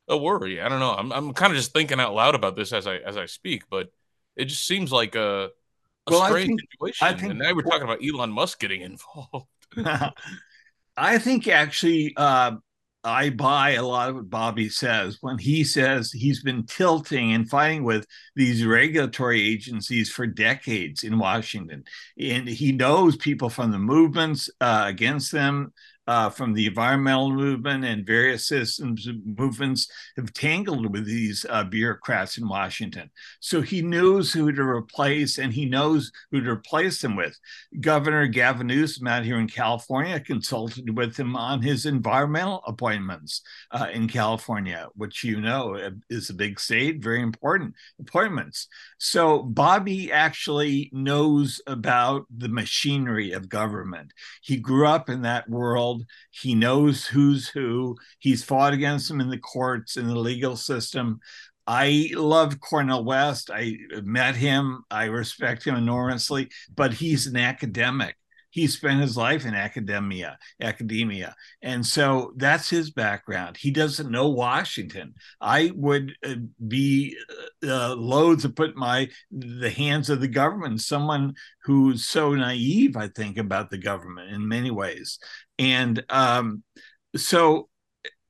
[0.08, 0.60] a worry.
[0.60, 0.92] I don't know.
[0.92, 3.64] I'm I'm kind of just thinking out loud about this as I as I speak,
[3.70, 3.90] but
[4.36, 5.50] it just seems like a,
[6.06, 7.06] a well, strange I think, situation.
[7.06, 9.46] I think, and now we're talking about Elon Musk getting involved.
[10.96, 12.56] I think actually, uh,
[13.06, 17.48] I buy a lot of what Bobby says when he says he's been tilting and
[17.48, 18.04] fighting with
[18.34, 21.84] these regulatory agencies for decades in Washington.
[22.18, 25.72] And he knows people from the movements uh, against them
[26.06, 32.38] uh, from the environmental movement and various systems movements have tangled with these uh, bureaucrats
[32.38, 33.10] in Washington.
[33.40, 37.38] So he knows who to replace and he knows who to replace them with.
[37.80, 43.42] Governor Gavin Newsom out here in California consulted with him on his environmental appointments
[43.72, 48.68] uh, in California, which you know is a big state, very important appointments.
[48.98, 54.12] So Bobby actually knows about the machinery of government.
[54.42, 56.06] He grew up in that world world.
[56.30, 57.96] He knows who's who.
[58.18, 61.20] He's fought against them in the courts, in the legal system.
[61.66, 63.50] I love Cornel West.
[63.52, 64.84] I met him.
[64.90, 68.16] I respect him enormously, but he's an academic
[68.50, 71.34] he spent his life in academia academia.
[71.62, 73.56] And so that's his background.
[73.56, 75.14] He doesn't know washington.
[75.40, 76.34] I would uh,
[76.66, 77.16] be
[77.62, 81.34] uh, uh, loath to put my the hands of the government someone
[81.64, 85.18] who's so naive i think about the government in many ways.
[85.58, 86.62] And um,
[87.16, 87.68] so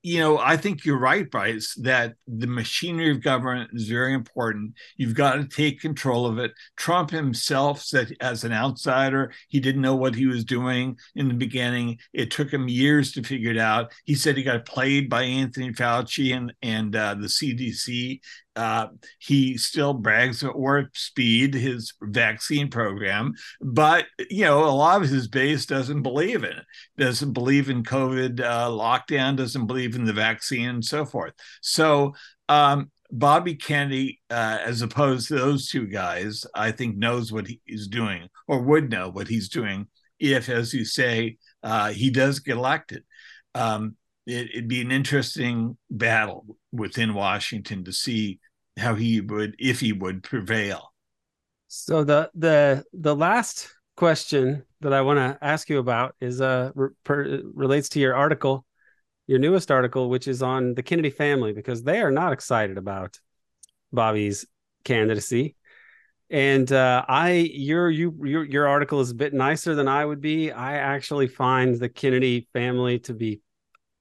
[0.07, 4.75] you know, I think you're right, Bryce, that the machinery of government is very important.
[4.97, 6.53] You've got to take control of it.
[6.77, 11.35] Trump himself said, as an outsider, he didn't know what he was doing in the
[11.35, 11.99] beginning.
[12.13, 13.91] It took him years to figure it out.
[14.05, 18.21] He said he got played by Anthony Fauci and, and uh, the CDC
[18.57, 18.89] uh,
[19.19, 25.09] he still brags at warp speed, his vaccine program, but you know a lot of
[25.09, 26.65] his base doesn't believe in it,
[26.97, 31.35] doesn't believe in COVID uh, lockdown, doesn't believe in the vaccine, and so forth.
[31.61, 32.15] So
[32.49, 37.89] um, Bobby Kennedy, uh, as opposed to those two guys, I think knows what he's
[37.89, 39.87] doing or would know what he's doing
[40.19, 43.05] if, as you say, uh, he does get elected.
[43.55, 43.97] Um,
[44.27, 48.41] it, would be an interesting battle within Washington to see
[48.77, 50.93] how he would if he would prevail.
[51.69, 56.71] So the the the last question that I want to ask you about is uh
[56.75, 58.67] re- per, relates to your article,
[59.27, 63.19] your newest article, which is on the Kennedy family because they are not excited about
[63.93, 64.47] Bobby's
[64.85, 65.57] candidacy.
[66.29, 70.21] And uh, I, your, you, your, your article is a bit nicer than I would
[70.21, 70.51] be.
[70.51, 73.41] I actually find the Kennedy family to be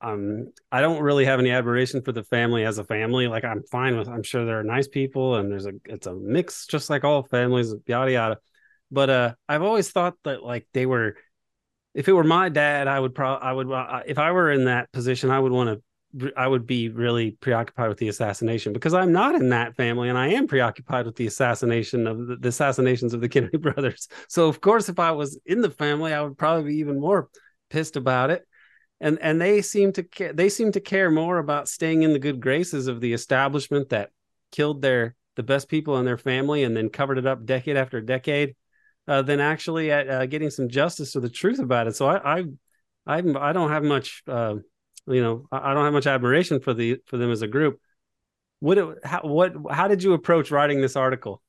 [0.01, 3.27] um, I don't really have any admiration for the family as a family.
[3.27, 6.13] Like I'm fine with, I'm sure there are nice people and there's a, it's a
[6.13, 8.37] mix just like all families, yada, yada.
[8.91, 11.15] but uh, I've always thought that like they were.
[11.93, 14.65] If it were my dad, I would probably I would uh, if I were in
[14.65, 15.81] that position, I would want to
[16.35, 20.17] I would be really preoccupied with the assassination because I'm not in that family and
[20.17, 24.07] I am preoccupied with the assassination of the, the, assassinations of the Kennedy brothers.
[24.29, 27.29] So of course, if I was in the family, I would probably be even more
[27.69, 28.45] pissed about it.
[29.01, 32.19] And and they seem to care, they seem to care more about staying in the
[32.19, 34.11] good graces of the establishment that
[34.51, 37.99] killed their the best people in their family and then covered it up decade after
[37.99, 38.55] decade
[39.07, 41.95] uh, than actually at uh, getting some justice or the truth about it.
[41.95, 42.43] So I I
[43.05, 44.23] I'm, I don't have much.
[44.27, 44.55] Uh,
[45.07, 47.79] you know, I don't have much admiration for the for them as a group.
[48.59, 51.41] What how, what how did you approach writing this article?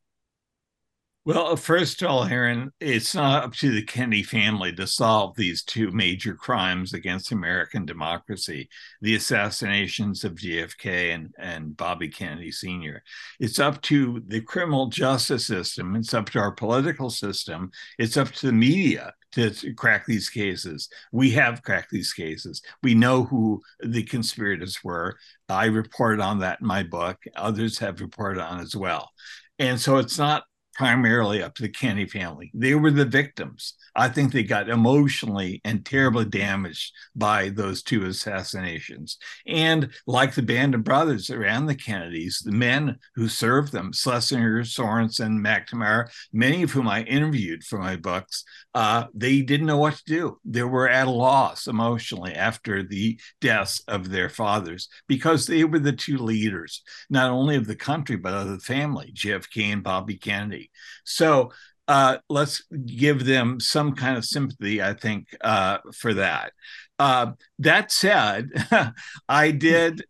[1.27, 5.35] Well, uh, first of all, Aaron, it's not up to the Kennedy family to solve
[5.35, 8.69] these two major crimes against American democracy
[9.01, 13.03] the assassinations of JFK and, and Bobby Kennedy Sr.
[13.40, 18.31] It's up to the criminal justice system, it's up to our political system, it's up
[18.31, 20.89] to the media to, to crack these cases.
[21.11, 22.62] We have cracked these cases.
[22.85, 25.19] We know who the conspirators were.
[25.48, 29.11] I reported on that in my book, others have reported on as well.
[29.59, 30.44] And so it's not
[30.77, 32.51] primarily up to the Kennedy family.
[32.53, 33.74] They were the victims.
[33.94, 39.16] I think they got emotionally and terribly damaged by those two assassinations.
[39.47, 44.65] And like the band of brothers around the Kennedys, the men who served them, Schlesinger,
[44.65, 48.44] Sorensen, McNamara, many of whom I interviewed for my books,
[48.74, 50.39] uh, they didn't know what to do.
[50.44, 55.78] They were at a loss emotionally after the deaths of their fathers because they were
[55.78, 60.16] the two leaders, not only of the country, but of the family, JFK and Bobby
[60.16, 60.65] Kennedy.
[61.05, 61.52] So
[61.88, 66.52] uh, let's give them some kind of sympathy, I think, uh, for that.
[66.98, 68.51] Uh, that said,
[69.28, 70.05] I did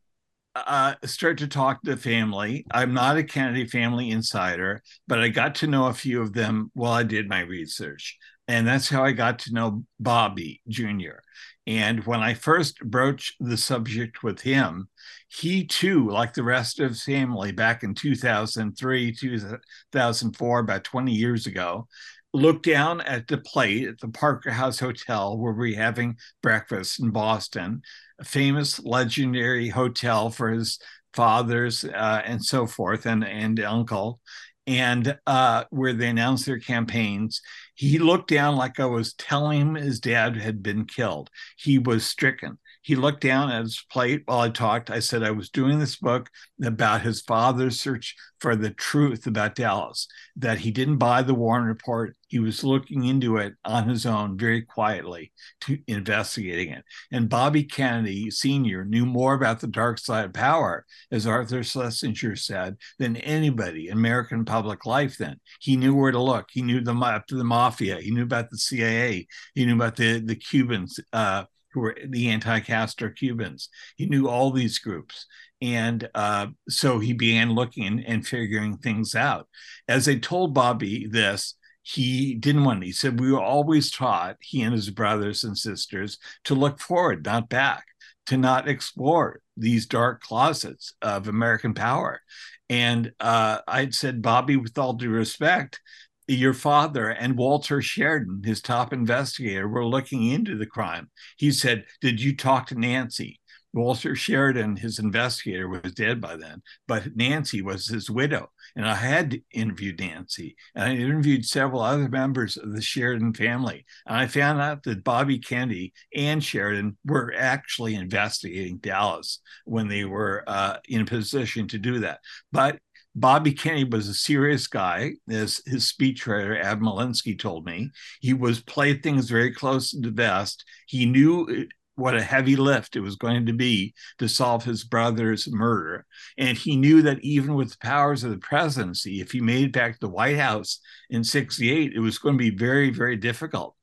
[0.54, 2.64] uh, start to talk to the family.
[2.70, 6.70] I'm not a Kennedy family insider, but I got to know a few of them
[6.74, 8.16] while I did my research.
[8.48, 11.18] And that's how I got to know Bobby Jr.
[11.66, 14.88] And when I first broached the subject with him,
[15.28, 21.46] he too, like the rest of his family back in 2003, 2004, about 20 years
[21.46, 21.88] ago,
[22.32, 27.00] looked down at the plate at the Parker House Hotel where we were having breakfast
[27.00, 27.82] in Boston,
[28.20, 30.78] a famous legendary hotel for his
[31.14, 34.20] fathers uh, and so forth, and, and uncle,
[34.66, 37.40] and uh, where they announced their campaigns.
[37.74, 41.30] He looked down like I was telling him his dad had been killed.
[41.56, 44.92] He was stricken he looked down at his plate while I talked.
[44.92, 46.30] I said I was doing this book
[46.64, 50.06] about his father's search for the truth about Dallas,
[50.36, 52.14] that he didn't buy the Warren report.
[52.28, 55.32] He was looking into it on his own, very quietly,
[55.62, 56.84] to investigating it.
[57.10, 58.84] And Bobby Kennedy Sr.
[58.84, 63.94] knew more about the dark side of power, as Arthur Schlesinger said, than anybody in
[63.94, 65.40] American public life then.
[65.58, 66.50] He knew where to look.
[66.52, 68.00] He knew the, up to the mafia.
[68.00, 69.26] He knew about the CIA.
[69.56, 71.00] He knew about the, the Cubans.
[71.12, 71.46] Uh,
[71.76, 73.68] who were the anti-Castro Cubans.
[73.96, 75.26] He knew all these groups.
[75.60, 79.46] And uh, so he began looking and figuring things out.
[79.86, 82.86] As I told Bobby this, he didn't want it.
[82.86, 87.26] He said, We were always taught, he and his brothers and sisters, to look forward,
[87.26, 87.84] not back,
[88.26, 92.22] to not explore these dark closets of American power.
[92.70, 95.78] And uh, I'd said, Bobby, with all due respect,
[96.26, 101.10] your father and Walter Sheridan, his top investigator, were looking into the crime.
[101.36, 103.40] He said, Did you talk to Nancy?
[103.76, 108.50] Walter Sheridan, his investigator, was dead by then, but Nancy was his widow.
[108.74, 113.84] And I had interviewed Nancy, and I interviewed several other members of the Sheridan family.
[114.06, 120.04] And I found out that Bobby Kennedy and Sheridan were actually investigating Dallas when they
[120.04, 122.20] were uh, in a position to do that.
[122.52, 122.78] But
[123.18, 127.90] Bobby Kennedy was a serious guy, as his speechwriter Adam Walinsky told me.
[128.20, 130.64] He was played things very close to the vest.
[130.86, 135.50] He knew what a heavy lift it was going to be to solve his brother's
[135.50, 136.04] murder.
[136.36, 139.72] And he knew that even with the powers of the presidency, if he made it
[139.72, 143.74] back to the White House in 68, it was going to be very, very difficult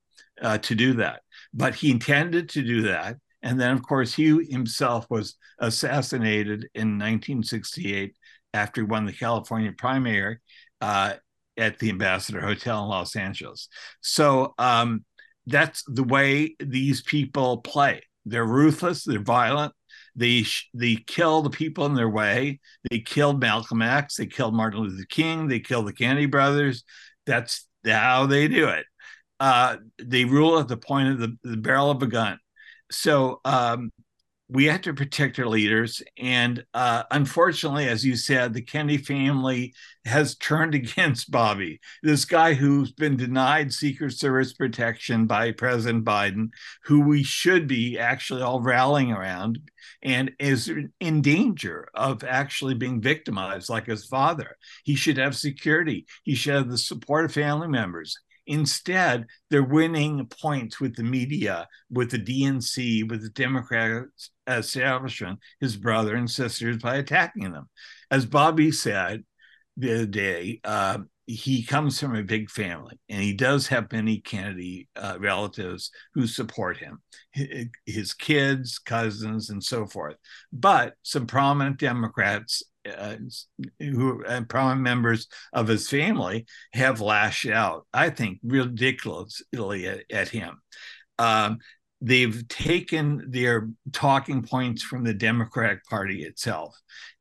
[0.43, 1.23] uh, to do that.
[1.55, 3.18] But he intended to do that.
[3.41, 8.15] And then, of course, he himself was assassinated in 1968
[8.53, 10.39] after he won the California primary
[10.81, 11.13] uh,
[11.57, 13.67] at the Ambassador Hotel in Los Angeles.
[14.01, 15.05] So um,
[15.45, 18.03] that's the way these people play.
[18.25, 19.03] They're ruthless.
[19.03, 19.73] They're violent.
[20.15, 22.59] They they kill the people in their way.
[22.89, 24.15] They killed Malcolm X.
[24.15, 25.47] They killed Martin Luther King.
[25.47, 26.84] They killed the Kennedy brothers.
[27.25, 28.85] That's how they do it.
[29.39, 32.39] Uh, they rule at the point of the, the barrel of a gun.
[32.91, 33.91] So um,
[34.49, 36.01] we have to protect our leaders.
[36.17, 39.73] And uh, unfortunately, as you said, the Kennedy family
[40.05, 46.49] has turned against Bobby, this guy who's been denied Secret Service protection by President Biden,
[46.83, 49.59] who we should be actually all rallying around,
[50.01, 54.57] and is in danger of actually being victimized like his father.
[54.83, 58.19] He should have security, he should have the support of family members.
[58.45, 64.05] Instead, they're winning points with the media, with the DNC, with the Democratic
[64.47, 67.69] establishment, his brother and sisters, by attacking them.
[68.11, 69.23] As Bobby said
[69.77, 74.19] the other day, uh, he comes from a big family and he does have many
[74.19, 77.01] Kennedy uh, relatives who support him,
[77.85, 80.17] his kids, cousins, and so forth.
[80.51, 83.15] But some prominent Democrats uh,
[83.80, 90.30] who and prominent members of his family have lashed out, I think, ridiculously at, at
[90.30, 90.61] him.
[91.19, 91.60] Um,
[92.01, 96.76] they've taken their talking points from the Democratic Party itself.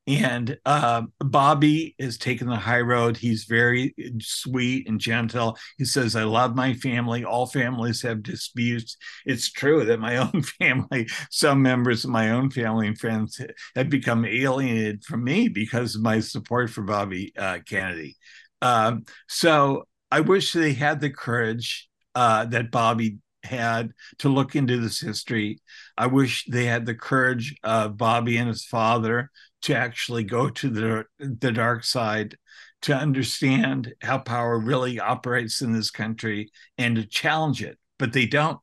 [0.06, 3.16] And uh, Bobby is taking the high road.
[3.16, 5.56] He's very sweet and gentle.
[5.78, 7.24] He says, I love my family.
[7.24, 8.96] All families have disputes.
[9.26, 13.40] It's true that my own family, some members of my own family and friends
[13.76, 18.16] have become alienated from me because of my support for Bobby uh, Kennedy.
[18.60, 24.78] Um, so I wish they had the courage uh, that Bobby had to look into
[24.78, 25.60] this history.
[25.96, 29.30] I wish they had the courage of Bobby and his father
[29.62, 32.36] to actually go to the the dark side
[32.82, 38.26] to understand how power really operates in this country and to challenge it but they
[38.26, 38.59] don't.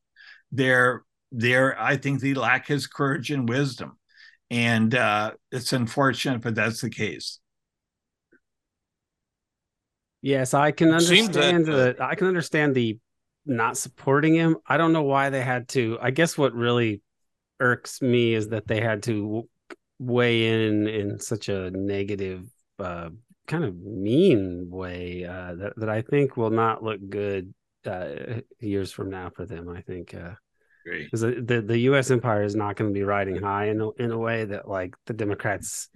[0.51, 3.97] They're they're i think they lack his courage and wisdom.
[4.51, 7.39] And uh, it's unfortunate but that's the case.
[10.21, 12.99] Yes i can understand that, uh, the i can understand the
[13.45, 14.57] not supporting him.
[14.67, 15.97] I don't know why they had to.
[16.01, 17.01] I guess what really
[17.61, 19.47] irks me is that they had to
[19.99, 22.45] weigh in in such a negative,
[22.79, 23.09] uh,
[23.47, 27.53] kind of mean way uh, that that I think will not look good
[27.85, 29.69] uh, years from now for them.
[29.69, 30.15] I think
[30.85, 32.11] because uh, the the U.S.
[32.11, 34.95] empire is not going to be riding high in a, in a way that like
[35.05, 35.89] the Democrats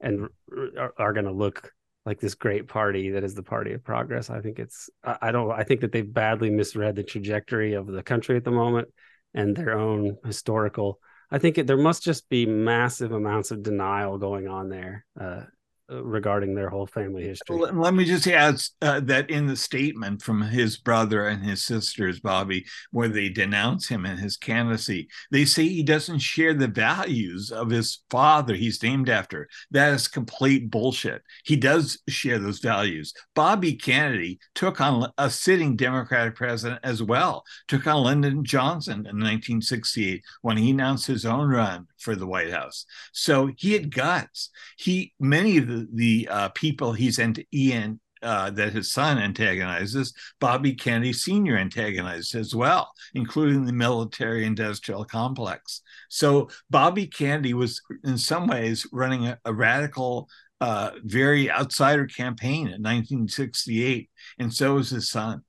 [0.00, 0.28] and
[0.76, 1.72] are, are going to look
[2.06, 4.30] like this great party that is the party of progress.
[4.30, 7.86] I think it's I, I don't I think that they've badly misread the trajectory of
[7.86, 8.88] the country at the moment
[9.34, 14.18] and their own historical I think it, there must just be massive amounts of denial
[14.18, 15.04] going on there.
[15.18, 15.42] Uh,
[15.88, 17.56] regarding their whole family history.
[17.56, 22.20] Let me just add uh, that in the statement from his brother and his sisters,
[22.20, 27.50] Bobby, where they denounce him and his candidacy, they say he doesn't share the values
[27.50, 29.48] of his father he's named after.
[29.70, 31.22] That is complete bullshit.
[31.44, 33.14] He does share those values.
[33.34, 39.16] Bobby Kennedy took on a sitting Democratic president as well, took on Lyndon Johnson in
[39.16, 42.84] 1968 when he announced his own run for the White House.
[43.12, 44.50] So he had guts.
[44.76, 50.12] He many of the the uh, people he's and Ian uh, that his son antagonizes,
[50.40, 51.56] Bobby Kennedy Sr.
[51.56, 55.82] antagonized as well, including the military industrial complex.
[56.08, 60.28] So Bobby Kennedy was, in some ways, running a, a radical,
[60.60, 65.42] uh, very outsider campaign in 1968, and so was his son.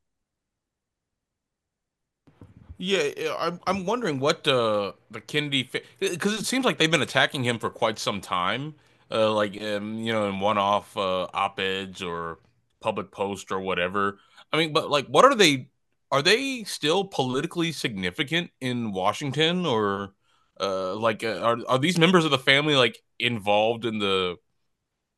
[2.81, 5.69] Yeah, I'm I'm wondering what uh, the Kennedy
[5.99, 8.76] because it seems like they've been attacking him for quite some time,
[9.11, 12.39] uh, like um, you know, in one-off uh, op-eds or
[12.80, 14.19] public post or whatever.
[14.53, 15.68] I mean, but like, what are they?
[16.11, 20.14] Are they still politically significant in Washington, or
[20.60, 24.38] uh, like, uh, are are these members of the family like involved in the?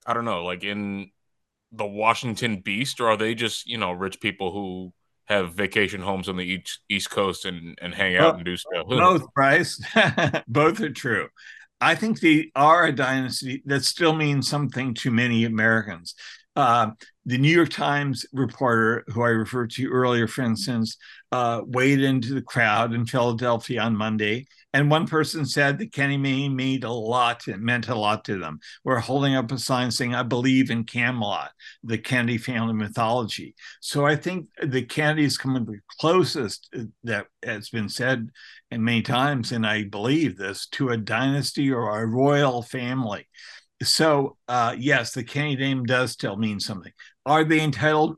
[0.06, 1.12] I don't know, like in
[1.72, 4.94] the Washington Beast, or are they just you know rich people who
[5.26, 8.58] have vacation homes on the east east coast and and hang out well, and do
[8.58, 8.88] stuff.
[8.88, 9.82] Both, Bryce.
[10.48, 11.28] both are true.
[11.80, 16.14] I think they are a dynasty that still means something to many Americans.
[16.56, 16.92] Uh,
[17.26, 20.98] the New York Times reporter, who I referred to earlier, for instance,
[21.32, 24.48] uh, waded into the crowd in Philadelphia on Monday.
[24.74, 28.60] And one person said that Kennedy made a lot, it meant a lot to them.
[28.84, 31.52] We're holding up a sign saying, I believe in Camelot,
[31.84, 33.54] the Kennedy family mythology.
[33.82, 38.30] So I think the Kennedys come the closest uh, that has been said
[38.72, 43.28] and many times, and I believe this, to a dynasty or a royal family.
[43.84, 46.94] So, uh, yes, the Kennedy name does still mean something.
[47.26, 48.18] Are they entitled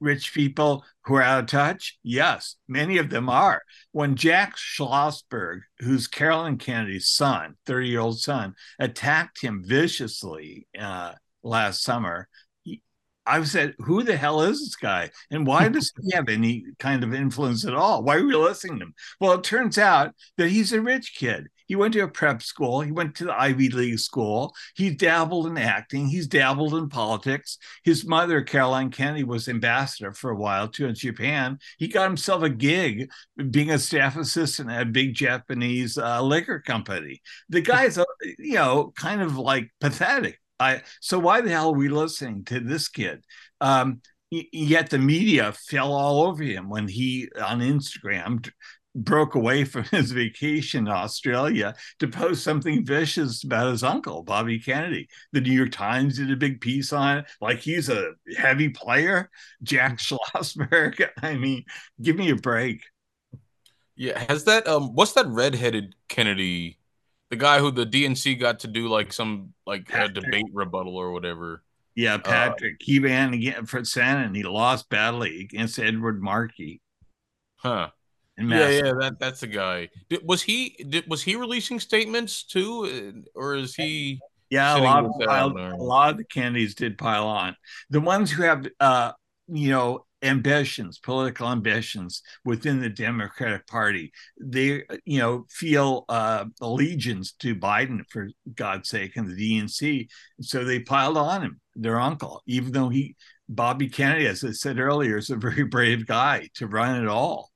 [0.00, 1.98] rich people who are out of touch?
[2.02, 3.62] Yes, many of them are.
[3.92, 11.12] When Jack Schlossberg, who's Carolyn Kennedy's son, 30 year old son, attacked him viciously uh,
[11.42, 12.28] last summer,
[13.26, 15.10] I said, who the hell is this guy?
[15.30, 18.02] And why does he have any kind of influence at all?
[18.02, 18.94] Why are we listening to him?
[19.20, 21.48] Well, it turns out that he's a rich kid.
[21.66, 22.80] He went to a prep school.
[22.80, 24.54] He went to the Ivy League school.
[24.74, 26.06] He dabbled in acting.
[26.06, 27.58] He's dabbled in politics.
[27.82, 31.58] His mother, Caroline Kennedy, was ambassador for a while too in Japan.
[31.78, 33.10] He got himself a gig
[33.50, 37.20] being a staff assistant at a big Japanese uh, liquor company.
[37.48, 38.04] The guy's, uh,
[38.38, 40.40] you know, kind of like pathetic.
[40.60, 43.24] I, so why the hell are we listening to this kid?
[43.60, 44.00] Um,
[44.30, 48.48] yet the media fell all over him when he on Instagram
[48.94, 54.58] broke away from his vacation in Australia to post something vicious about his uncle, Bobby
[54.58, 55.08] Kennedy.
[55.32, 59.30] The New York Times did a big piece on it, like he's a heavy player.
[59.62, 61.08] Jack Schlossberg.
[61.22, 61.64] I mean,
[62.00, 62.82] give me a break.
[63.96, 66.78] Yeah, has that um what's that redheaded Kennedy,
[67.30, 71.12] the guy who the DNC got to do like some like a debate rebuttal or
[71.12, 71.62] whatever?
[71.94, 72.74] Yeah, uh, Patrick.
[72.74, 76.80] Uh, he ran again for Senate and he lost badly against Edward Markey.
[77.56, 77.90] Huh.
[78.36, 79.88] Yeah, yeah, that that's the guy.
[80.08, 84.20] Did, was he did, was he releasing statements too, uh, or is he?
[84.50, 87.56] Yeah, a lot of piled, a lot of the candidates did pile on.
[87.90, 89.12] The ones who have, uh,
[89.48, 97.32] you know, ambitions, political ambitions within the Democratic Party, they, you know, feel uh, allegiance
[97.40, 100.08] to Biden for God's sake and the DNC,
[100.40, 103.16] so they piled on him, their uncle, even though he,
[103.48, 107.50] Bobby Kennedy, as I said earlier, is a very brave guy to run it all.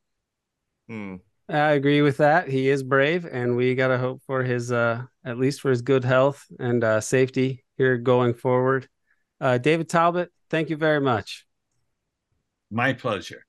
[0.88, 1.16] Hmm.
[1.48, 2.48] I agree with that.
[2.48, 5.80] He is brave, and we got to hope for his, uh, at least for his
[5.80, 8.88] good health and uh, safety here going forward.
[9.40, 11.46] Uh, David Talbot, thank you very much.
[12.70, 13.44] My pleasure.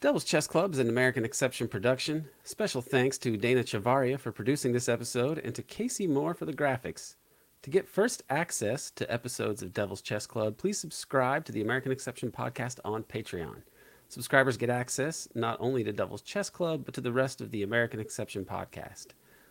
[0.00, 2.28] Devil's Chess Club is an American Exception production.
[2.44, 6.52] Special thanks to Dana Chavarria for producing this episode and to Casey Moore for the
[6.52, 7.16] graphics.
[7.62, 11.90] To get first access to episodes of Devil's Chess Club, please subscribe to the American
[11.90, 13.62] Exception podcast on Patreon.
[14.08, 17.64] Subscribers get access not only to Devil's Chess Club, but to the rest of the
[17.64, 19.08] American Exception podcast.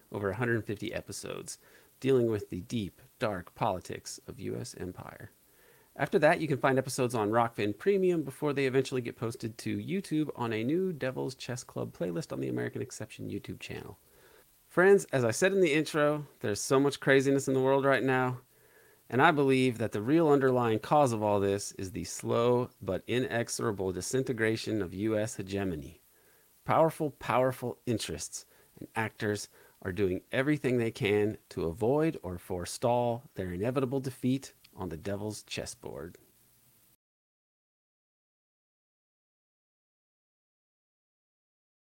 [0.09, 1.57] Over 150 episodes
[1.99, 4.73] dealing with the deep, dark politics of U.S.
[4.79, 5.31] empire.
[5.97, 9.77] After that, you can find episodes on Rokfin Premium before they eventually get posted to
[9.77, 13.97] YouTube on a new Devil's Chess Club playlist on the American Exception YouTube channel.
[14.77, 18.03] Friends, as I said in the intro, there's so much craziness in the world right
[18.03, 18.41] now,
[19.09, 23.01] and I believe that the real underlying cause of all this is the slow but
[23.07, 25.37] inexorable disintegration of U.S.
[25.37, 25.99] hegemony.
[26.63, 28.45] Powerful, powerful interests
[28.77, 29.49] and actors
[29.81, 35.41] are doing everything they can to avoid or forestall their inevitable defeat on the devil's
[35.41, 36.19] chessboard.